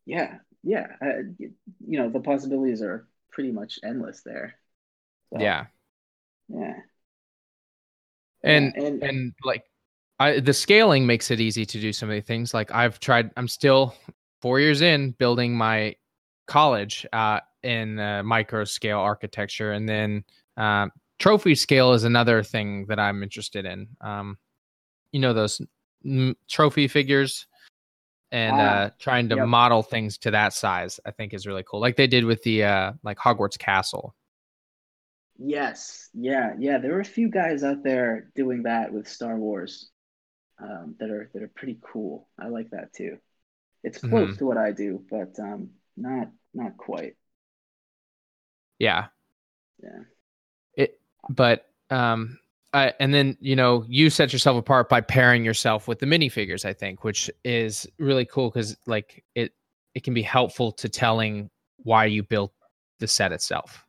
yeah, 0.07 0.39
yeah, 0.63 0.87
uh, 1.01 1.23
you, 1.39 1.53
you 1.87 1.99
know 1.99 2.11
the 2.11 2.21
possibilities 2.21 2.83
are 2.83 3.07
pretty 3.31 3.53
much 3.53 3.79
endless 3.83 4.23
there. 4.23 4.59
So, 5.31 5.41
Yeah. 5.41 5.67
yeah, 6.49 6.81
And 8.43 8.75
Yeah, 8.77 8.87
and, 8.87 9.03
and 9.03 9.35
like 9.45 9.65
I 10.18 10.40
the 10.40 10.53
scaling 10.55 11.07
makes 11.07 11.31
it 11.31 11.40
easy 11.40 11.66
to 11.66 11.81
do 11.81 11.92
some 11.92 12.09
of 12.09 12.14
the 12.14 12.20
things. 12.20 12.55
Like 12.55 12.70
I've 12.72 13.00
tried 13.00 13.31
I'm 13.37 13.48
still 13.48 13.94
four 14.42 14.61
years 14.61 14.81
in 14.83 15.12
building 15.12 15.57
my 15.57 15.96
college 16.46 17.07
uh 17.12 17.40
in 17.62 17.98
uh, 17.98 18.22
micro 18.22 18.64
scale 18.64 18.98
architecture 18.98 19.72
and 19.72 19.88
then 19.88 20.22
um 20.59 20.90
trophy 21.18 21.55
scale 21.55 21.92
is 21.94 22.05
another 22.05 22.42
thing 22.42 22.87
that 22.87 22.98
I'm 22.98 23.22
interested 23.22 23.64
in. 23.66 23.88
Um 24.00 24.38
you 25.12 25.20
know 25.20 25.33
those 25.33 25.61
mm, 26.05 26.35
trophy 26.48 26.88
figures 26.88 27.46
and 28.33 28.61
Ah, 28.61 28.61
uh 28.61 28.90
trying 28.98 29.29
to 29.31 29.37
yep. 29.37 29.46
model 29.48 29.83
things 29.83 30.18
to 30.18 30.31
that 30.31 30.53
size 30.53 31.00
I 31.07 31.11
think 31.11 31.35
is 31.35 31.46
really 31.46 31.64
cool. 31.68 31.81
Like 31.81 31.96
they 31.96 32.07
did 32.07 32.24
with 32.24 32.42
the 32.44 32.64
uh 32.64 32.92
like 33.03 33.18
Hogwarts 33.18 33.59
castle. 33.59 34.14
yes, 35.38 36.11
yeah, 36.14 36.55
yeah. 36.59 36.79
There 36.79 36.94
are 36.96 37.00
a 37.00 37.05
few 37.05 37.29
guys 37.31 37.64
out 37.64 37.83
there 37.83 38.31
doing 38.35 38.62
that 38.64 38.92
with 38.92 39.09
Star 39.09 39.37
Wars 39.37 39.90
um, 40.59 40.97
that 40.99 41.11
are 41.11 41.31
that 41.35 41.43
are 41.43 41.53
pretty 41.55 41.79
cool. 41.83 42.29
I 42.38 42.49
like 42.49 42.71
that 42.71 42.93
too. 42.95 43.19
It's 43.85 43.99
close 43.99 44.31
Mhm. 44.31 44.38
to 44.38 44.47
what 44.47 44.59
I 44.59 44.73
do, 44.73 45.05
but 45.11 45.38
um, 45.40 45.71
not 45.97 46.31
not 46.55 46.77
quite. 46.77 47.17
Yeah. 48.79 49.09
Yeah. 49.83 50.05
It 50.77 51.01
but 51.29 51.67
um 51.90 52.38
I 52.73 52.93
and 53.01 53.12
then 53.14 53.37
you 53.40 53.57
know 53.57 53.85
you 53.88 54.11
set 54.11 54.33
yourself 54.33 54.57
apart 54.59 54.88
by 54.88 55.01
pairing 55.01 55.45
yourself 55.45 55.87
with 55.88 55.99
the 55.99 56.07
minifigures 56.07 56.64
I 56.64 56.73
think 56.73 57.05
which 57.05 57.31
is 57.45 57.87
really 57.99 58.25
cool 58.25 58.51
cuz 58.51 58.77
like 58.87 59.25
it 59.35 59.53
it 59.95 60.03
can 60.03 60.14
be 60.14 60.23
helpful 60.23 60.73
to 60.73 60.88
telling 60.88 61.51
why 61.79 62.07
you 62.07 62.23
built 62.23 62.53
the 62.99 63.07
set 63.07 63.33
itself. 63.33 63.87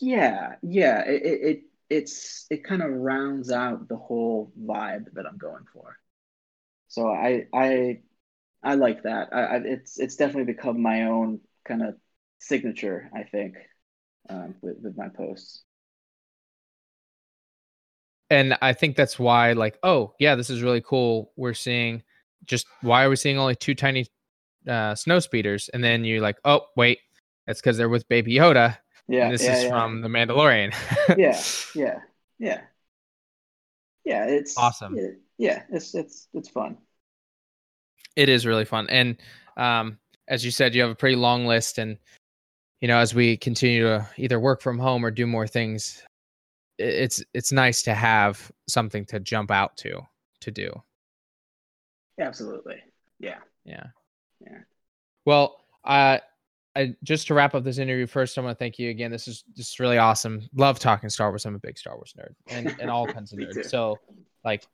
Yeah, 0.00 0.56
yeah. 0.62 1.02
It 1.06 1.22
it, 1.22 1.40
it 1.56 1.62
it's 1.88 2.46
it 2.50 2.64
kind 2.64 2.82
of 2.82 2.90
rounds 2.90 3.50
out 3.50 3.88
the 3.88 3.96
whole 3.96 4.52
vibe 4.60 5.06
that 5.14 5.26
I'm 5.26 5.38
going 5.38 5.64
for. 5.72 5.98
So 6.88 7.08
I 7.08 7.46
I 7.54 8.00
I 8.62 8.74
like 8.74 9.02
that. 9.04 9.28
I, 9.32 9.40
I 9.40 9.56
it's 9.64 9.98
it's 9.98 10.16
definitely 10.16 10.52
become 10.52 10.80
my 10.80 11.04
own 11.04 11.40
kind 11.66 11.82
of 11.82 11.94
signature. 12.38 13.10
I 13.14 13.22
think 13.24 13.54
um, 14.28 14.54
with 14.62 14.76
with 14.82 14.96
my 14.96 15.08
posts. 15.08 15.62
And 18.28 18.58
I 18.60 18.72
think 18.72 18.96
that's 18.96 19.20
why, 19.20 19.52
like, 19.52 19.78
oh 19.84 20.14
yeah, 20.18 20.34
this 20.34 20.50
is 20.50 20.62
really 20.62 20.80
cool. 20.80 21.32
We're 21.36 21.54
seeing 21.54 22.02
just 22.44 22.66
why 22.80 23.04
are 23.04 23.08
we 23.08 23.16
seeing 23.16 23.38
only 23.38 23.54
two 23.54 23.74
tiny 23.74 24.06
uh, 24.68 24.94
snow 24.96 25.20
speeders? 25.20 25.70
And 25.72 25.82
then 25.82 26.04
you're 26.04 26.20
like, 26.20 26.38
oh 26.44 26.62
wait, 26.76 26.98
that's 27.46 27.60
because 27.60 27.76
they're 27.76 27.88
with 27.88 28.08
Baby 28.08 28.34
Yoda. 28.34 28.78
Yeah, 29.08 29.24
and 29.24 29.34
this 29.34 29.44
yeah, 29.44 29.56
is 29.56 29.64
yeah. 29.64 29.68
from 29.70 30.00
The 30.00 30.08
Mandalorian. 30.08 30.74
yeah, 31.16 31.40
yeah, 31.74 32.00
yeah, 32.38 32.60
yeah. 34.04 34.24
It's 34.26 34.56
Awesome. 34.58 34.96
Yeah, 34.96 35.10
yeah, 35.38 35.62
it's 35.70 35.94
it's 35.94 36.28
it's 36.34 36.48
fun. 36.48 36.78
it 38.16 38.28
is 38.28 38.46
really 38.46 38.64
fun 38.64 38.86
and 38.88 39.16
um, 39.56 39.98
as 40.28 40.44
you 40.44 40.50
said 40.50 40.74
you 40.74 40.82
have 40.82 40.90
a 40.90 40.94
pretty 40.94 41.16
long 41.16 41.46
list 41.46 41.78
and 41.78 41.98
you 42.80 42.88
know 42.88 42.98
as 42.98 43.14
we 43.14 43.36
continue 43.36 43.82
to 43.82 44.06
either 44.16 44.40
work 44.40 44.60
from 44.62 44.78
home 44.78 45.04
or 45.04 45.10
do 45.10 45.26
more 45.26 45.46
things 45.46 46.02
it's 46.78 47.22
it's 47.34 47.52
nice 47.52 47.82
to 47.82 47.94
have 47.94 48.50
something 48.68 49.04
to 49.04 49.20
jump 49.20 49.50
out 49.50 49.76
to 49.76 50.00
to 50.40 50.50
do 50.50 50.70
Absolutely. 52.18 52.82
Yeah. 53.18 53.38
yeah 53.64 53.84
Yeah. 54.40 54.58
well 55.24 55.64
uh 55.84 56.18
I, 56.76 56.94
just 57.02 57.26
to 57.28 57.34
wrap 57.34 57.54
up 57.54 57.64
this 57.64 57.78
interview 57.78 58.06
first 58.06 58.36
i 58.36 58.40
want 58.40 58.56
to 58.56 58.58
thank 58.58 58.78
you 58.78 58.90
again. 58.90 59.10
This 59.10 59.26
is 59.26 59.44
just 59.56 59.80
really 59.80 59.98
awesome. 59.98 60.48
Love 60.54 60.78
talking 60.78 61.08
star 61.08 61.30
wars. 61.30 61.46
I'm 61.46 61.54
a 61.54 61.58
big 61.58 61.78
star 61.78 61.96
wars 61.96 62.14
nerd 62.18 62.34
and, 62.48 62.76
and 62.80 62.90
all 62.90 63.06
kinds 63.12 63.32
of 63.32 63.38
nerds. 63.38 63.54
Too. 63.54 63.62
so 63.64 63.98
like 64.44 64.66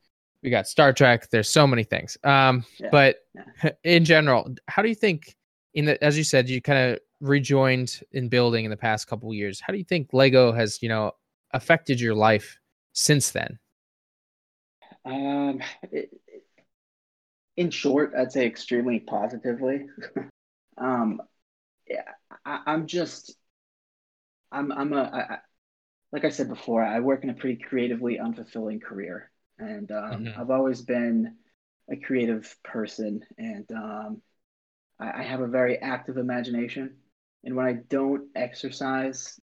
we 0.42 0.50
got 0.50 0.66
star 0.66 0.92
trek. 0.92 1.30
There's 1.30 1.48
so 1.48 1.66
many 1.66 1.84
things. 1.84 2.18
Um 2.24 2.64
Yeah, 2.78 2.88
but 2.90 3.16
yeah. 3.62 3.70
in 3.84 4.04
general 4.04 4.54
how 4.66 4.82
do 4.82 4.88
you 4.88 4.94
think 4.94 5.36
in 5.74 5.84
the 5.84 6.02
as 6.04 6.18
you 6.18 6.24
said 6.24 6.48
you 6.48 6.60
kind 6.60 6.92
of 6.92 6.98
rejoined 7.20 8.00
in 8.12 8.28
building 8.28 8.64
in 8.64 8.70
the 8.70 8.76
past 8.76 9.06
couple 9.06 9.30
of 9.30 9.36
years. 9.36 9.60
How 9.60 9.72
do 9.72 9.78
you 9.78 9.84
think 9.84 10.08
lego 10.12 10.52
has 10.52 10.82
you 10.82 10.88
know 10.88 11.12
affected 11.52 12.00
your 12.00 12.14
life 12.14 12.58
since 12.92 13.30
then? 13.30 13.58
Um, 15.04 15.60
it, 15.90 16.10
in 17.56 17.70
short, 17.70 18.12
I'd 18.16 18.32
say 18.32 18.46
extremely 18.46 19.00
positively. 19.00 19.86
um, 20.78 21.20
I, 22.44 22.60
I'm 22.66 22.86
just, 22.86 23.36
I'm, 24.50 24.72
I'm 24.72 24.92
a, 24.92 25.02
I, 25.02 25.38
like 26.12 26.24
I 26.24 26.30
said 26.30 26.48
before, 26.48 26.84
I 26.84 27.00
work 27.00 27.24
in 27.24 27.30
a 27.30 27.34
pretty 27.34 27.62
creatively 27.62 28.18
unfulfilling 28.18 28.82
career, 28.82 29.30
and 29.58 29.90
um, 29.92 30.24
Mhm. 30.24 30.36
I've 30.36 30.50
always 30.50 30.82
been 30.82 31.36
a 31.90 31.96
creative 31.96 32.54
person, 32.64 33.22
and 33.38 33.70
um, 33.72 34.22
I, 35.00 35.20
I 35.20 35.22
have 35.22 35.40
a 35.40 35.48
very 35.48 35.78
active 35.78 36.16
imagination, 36.18 36.96
and 37.44 37.56
when 37.56 37.66
I 37.66 37.74
don't 37.88 38.28
exercise, 38.36 39.40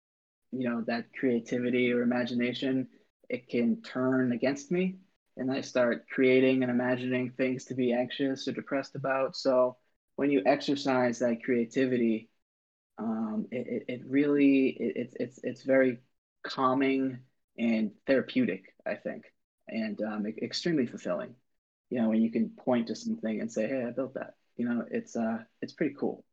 you 0.53 0.69
know, 0.69 0.83
that 0.87 1.07
creativity 1.19 1.93
or 1.93 2.03
imagination, 2.03 2.89
it 3.29 3.49
can 3.49 3.83
turn 3.83 4.33
against 4.33 4.71
me 4.71 4.97
and 5.37 5.53
I 5.53 5.61
start 5.61 6.07
creating 6.11 6.63
and 6.63 6.71
imagining 6.71 7.31
things 7.31 7.67
to 7.67 7.75
be 7.75 7.93
anxious 7.93 8.49
or 8.49 8.53
depressed 8.53 8.97
about. 8.97 9.37
So 9.37 9.77
when 10.17 10.31
you 10.31 10.43
exercise 10.47 11.21
that 11.21 11.43
creativity, 11.45 12.28
um, 12.99 13.47
it, 13.51 13.85
it, 13.89 14.03
really 14.07 14.69
it, 14.71 14.93
it's 14.97 15.15
it's 15.21 15.41
it's 15.45 15.63
very 15.63 15.99
calming 16.43 17.21
and 17.59 17.93
therapeutic, 18.07 18.75
I 18.87 18.95
think, 18.95 19.25
and 19.69 20.01
um, 20.03 20.27
extremely 20.43 20.87
fulfilling. 20.87 21.35
You 21.91 22.03
know, 22.03 22.09
when 22.11 22.23
you 22.23 22.31
can 22.31 22.51
point 22.51 22.89
to 22.89 22.97
something 22.97 23.41
and 23.41 23.51
say, 23.53 23.69
"Hey, 23.69 23.85
I 23.87 23.91
built 23.91 24.15
that." 24.15 24.35
You 24.57 24.69
know, 24.69 24.85
it's 24.91 25.17
uh, 25.17 25.39
it's 25.63 25.73
pretty 25.73 25.95
cool. 25.99 26.25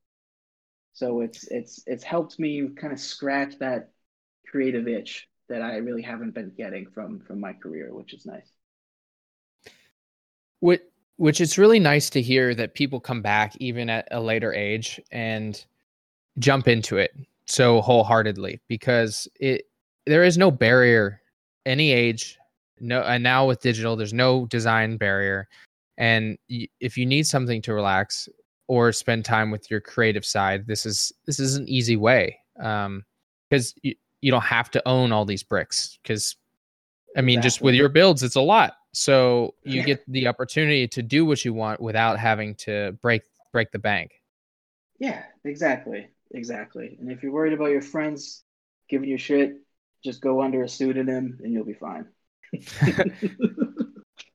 So 0.93 1.21
it's 1.21 1.45
it's 1.47 1.83
it's 1.87 2.03
helped 2.03 2.39
me 2.39 2.69
kind 2.69 2.93
of 2.93 2.99
scratch 2.99 3.59
that 3.59 3.91
creative 4.47 4.87
itch 4.87 5.27
that 5.49 5.61
I 5.61 5.77
really 5.77 6.01
haven't 6.01 6.33
been 6.33 6.51
getting 6.57 6.87
from 6.89 7.19
from 7.19 7.39
my 7.39 7.53
career, 7.53 7.93
which 7.93 8.13
is 8.13 8.25
nice. 8.25 8.51
which 10.59 10.81
which 11.17 11.39
it's 11.39 11.57
really 11.57 11.79
nice 11.79 12.09
to 12.09 12.21
hear 12.21 12.53
that 12.55 12.73
people 12.73 12.99
come 12.99 13.21
back 13.21 13.55
even 13.57 13.89
at 13.89 14.07
a 14.11 14.19
later 14.19 14.53
age 14.53 14.99
and 15.11 15.65
jump 16.39 16.67
into 16.67 16.97
it 16.97 17.11
so 17.45 17.81
wholeheartedly 17.81 18.59
because 18.67 19.27
it 19.39 19.63
there 20.05 20.23
is 20.23 20.37
no 20.37 20.51
barrier 20.51 21.21
any 21.65 21.91
age 21.91 22.37
no 22.79 23.01
and 23.01 23.23
now 23.23 23.45
with 23.45 23.61
digital 23.61 23.95
there's 23.95 24.13
no 24.13 24.45
design 24.47 24.97
barrier. 24.97 25.47
And 25.97 26.37
y- 26.49 26.67
if 26.81 26.97
you 26.97 27.05
need 27.05 27.25
something 27.25 27.61
to 27.61 27.73
relax 27.73 28.27
or 28.67 28.91
spend 28.91 29.23
time 29.23 29.51
with 29.51 29.71
your 29.71 29.79
creative 29.79 30.25
side 30.25 30.67
this 30.67 30.85
is 30.85 31.13
this 31.25 31.39
is 31.39 31.55
an 31.55 31.67
easy 31.69 31.95
way 31.95 32.37
um 32.59 33.05
because 33.49 33.73
you, 33.81 33.95
you 34.21 34.31
don't 34.31 34.43
have 34.43 34.69
to 34.71 34.87
own 34.87 35.11
all 35.11 35.23
these 35.23 35.43
bricks 35.43 35.99
because 36.01 36.35
i 37.15 37.21
mean 37.21 37.41
just 37.41 37.61
with 37.61 37.75
your 37.75 37.89
builds 37.89 38.23
it's 38.23 38.35
a 38.35 38.41
lot. 38.41 38.73
So 38.95 39.55
you 39.63 39.83
get 39.83 40.05
the 40.07 40.25
opportunity 40.27 40.87
to 40.87 41.03
do 41.03 41.25
what 41.25 41.43
you 41.43 41.53
want 41.53 41.81
without 41.81 42.17
having 42.17 42.55
to 42.55 42.93
break 43.01 43.23
break 43.51 43.71
the 43.71 43.79
bank. 43.79 44.21
Yeah, 44.99 45.23
exactly. 45.43 46.07
Exactly. 46.33 46.97
And 46.99 47.11
if 47.11 47.23
you're 47.23 47.31
worried 47.31 47.53
about 47.53 47.71
your 47.71 47.81
friends 47.81 48.43
giving 48.89 49.09
you 49.09 49.17
shit, 49.17 49.53
just 50.03 50.21
go 50.21 50.41
under 50.41 50.63
a 50.63 50.69
pseudonym 50.69 51.39
and 51.43 51.53
you'll 51.53 51.65
be 51.65 51.73
fine. 51.73 52.07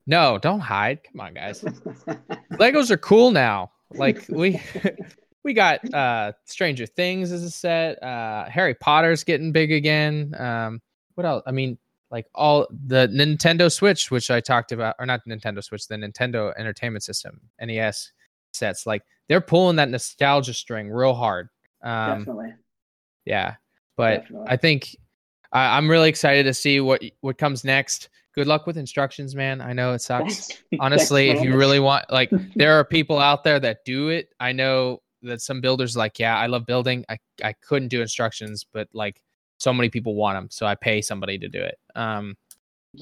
no 0.07 0.39
don't 0.39 0.61
hide. 0.61 1.01
Come 1.05 1.21
on 1.21 1.35
guys. 1.35 1.61
Legos 2.53 2.91
are 2.91 2.97
cool 2.99 3.31
now. 3.31 3.71
Like 3.95 4.25
we 4.29 4.61
we 5.45 5.55
got 5.55 5.93
uh 5.95 6.33
stranger 6.45 6.87
things 6.87 7.33
as 7.33 7.43
a 7.43 7.51
set. 7.51 8.03
Uh 8.03 8.47
harry 8.49 8.75
potter's 8.75 9.25
getting 9.25 9.53
big 9.53 9.73
again. 9.73 10.35
Um 10.39 10.81
what 11.15 11.27
else 11.27 11.43
i 11.47 11.51
mean 11.51 11.77
like 12.11 12.27
all 12.35 12.67
the 12.87 13.09
nintendo 13.09 13.71
switch 13.71 14.11
which 14.11 14.31
i 14.31 14.41
talked 14.41 14.73
about 14.73 14.97
or 14.99 15.07
not 15.07 15.21
nintendo 15.29 15.63
switch 15.63 15.87
the 15.87 15.97
nintendo 15.97 16.53
entertainment 16.57 17.03
system 17.05 17.41
nes 17.61 18.11
sets. 18.53 18.87
Like 18.87 19.03
they're 19.29 19.41
pulling 19.41 19.77
that 19.77 19.91
nostalgia 19.91 20.55
string 20.55 20.91
real 20.91 21.15
hard 21.15 21.49
um 21.83 22.19
Definitely. 22.19 22.55
yeah 23.25 23.55
but 23.97 24.23
Definitely. 24.23 24.47
i 24.49 24.57
think 24.57 24.97
I 25.53 25.77
i'm 25.77 25.91
really 25.91 26.09
excited 26.09 26.45
to 26.45 26.55
see 26.55 26.81
what 26.81 27.03
what 27.21 27.39
comes 27.39 27.65
next. 27.65 28.09
Good 28.33 28.47
luck 28.47 28.65
with 28.67 28.77
instructions 28.79 29.35
man. 29.35 29.61
I 29.61 29.73
know 29.73 29.93
it 29.93 29.99
sucks. 30.01 30.47
Thanks. 30.47 30.63
honestly 30.81 31.27
Thanks, 31.29 31.43
if 31.43 31.45
you 31.49 31.57
really 31.57 31.81
want 31.81 32.05
like 32.11 32.31
there 32.55 32.75
are 32.79 32.85
people 32.85 33.19
out 33.19 33.43
there 33.43 33.59
that 33.59 33.85
do 33.85 34.09
it. 34.11 34.33
I 34.39 34.53
know 34.53 35.03
that 35.23 35.43
some 35.43 35.61
builders 35.61 35.97
like 35.97 36.19
yeah 36.21 36.39
i 36.39 36.47
love 36.47 36.65
building. 36.67 37.05
I, 37.09 37.19
I 37.43 37.53
couldn't 37.55 37.89
do 37.89 38.01
instructions 38.01 38.65
but 38.73 38.89
like 38.93 39.21
so 39.59 39.75
many 39.75 39.91
people 39.91 40.15
want 40.15 40.37
them 40.37 40.49
so 40.51 40.65
i 40.67 40.75
pay 40.77 41.03
somebody 41.03 41.37
to 41.39 41.49
do 41.49 41.61
it. 41.61 41.79
Um 41.97 42.37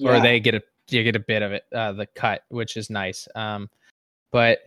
or 0.02 0.18
they 0.20 0.40
get 0.40 0.54
a 0.54 0.62
you 0.88 1.04
get 1.04 1.16
a 1.16 1.20
bit 1.20 1.42
of 1.42 1.52
it 1.52 1.64
uh 1.74 1.92
the 1.92 2.06
cut 2.06 2.44
which 2.48 2.78
is 2.78 2.88
nice. 2.88 3.28
Um 3.34 3.68
but 4.32 4.60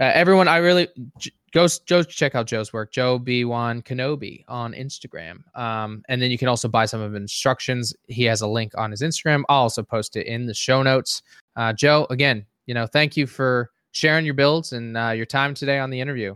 uh, 0.00 0.10
everyone 0.14 0.48
i 0.48 0.56
really 0.56 0.88
j- 1.18 1.30
go 1.52 1.66
go 1.86 2.02
check 2.02 2.34
out 2.34 2.46
joe's 2.46 2.72
work 2.72 2.90
Joe.b.wan.Kenobi 2.92 4.44
on 4.48 4.72
instagram 4.72 5.40
um 5.56 6.02
and 6.08 6.20
then 6.20 6.30
you 6.30 6.38
can 6.38 6.48
also 6.48 6.68
buy 6.68 6.84
some 6.86 7.00
of 7.00 7.12
his 7.12 7.20
instructions 7.20 7.94
he 8.08 8.24
has 8.24 8.40
a 8.40 8.46
link 8.46 8.72
on 8.76 8.90
his 8.90 9.02
instagram 9.02 9.42
i'll 9.48 9.62
also 9.62 9.82
post 9.82 10.16
it 10.16 10.26
in 10.26 10.46
the 10.46 10.54
show 10.54 10.82
notes 10.82 11.22
uh 11.56 11.72
joe 11.72 12.06
again 12.10 12.44
you 12.66 12.74
know 12.74 12.86
thank 12.86 13.16
you 13.16 13.26
for 13.26 13.70
sharing 13.92 14.24
your 14.24 14.34
builds 14.34 14.72
and 14.72 14.96
uh, 14.96 15.10
your 15.10 15.26
time 15.26 15.52
today 15.54 15.78
on 15.78 15.90
the 15.90 16.00
interview 16.00 16.34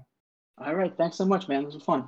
All 0.63 0.75
right. 0.75 0.93
Thanks 0.99 1.17
so 1.17 1.25
much, 1.25 1.49
man. 1.49 1.65
This 1.65 1.75
was 1.75 1.83
fun. 1.85 2.05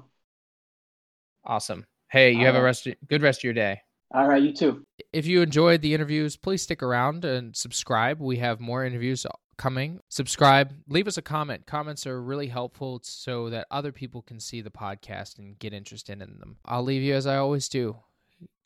awesome 1.45 1.87
hey 2.11 2.33
you 2.33 2.45
have 2.45 2.55
a 2.55 2.63
rest 2.63 2.87
good 3.09 3.23
rest 3.23 3.41
of 3.41 3.45
your 3.45 3.53
day 3.55 3.81
All 4.15 4.27
right. 4.27 4.43
You 4.43 4.53
too. 4.53 4.85
if 5.13 5.27
you 5.27 5.43
enjoyed 5.43 5.83
the 5.83 5.93
interviews, 5.95 6.37
please 6.37 6.63
stick 6.63 6.83
around 6.83 7.25
and 7.27 7.55
subscribe. 7.55 8.21
We 8.21 8.39
have 8.39 8.59
more 8.61 8.85
interviews 8.85 9.27
coming. 9.59 10.01
Subscribe, 10.09 10.73
leave 10.89 11.07
us 11.07 11.19
a 11.19 11.23
comment. 11.23 11.67
Comments 11.67 12.07
are 12.07 12.23
really 12.23 12.47
helpful 12.47 13.01
so 13.03 13.51
that 13.51 13.67
other 13.71 13.93
people 13.93 14.23
can 14.23 14.41
see 14.41 14.63
the 14.63 14.71
podcast 14.71 15.39
and 15.39 15.59
get 15.59 15.75
interested 15.75 16.23
in 16.23 16.39
them. 16.39 16.57
I'll 16.65 16.83
leave 16.83 17.03
you 17.03 17.15
as 17.15 17.27
I 17.27 17.37
always 17.37 17.69
do. 17.69 17.97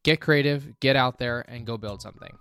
Get 0.04 0.20
creative, 0.20 0.78
get 0.80 0.94
out 0.94 1.18
there, 1.18 1.44
and 1.48 1.66
go 1.66 1.76
build 1.76 2.02
something. 2.02 2.36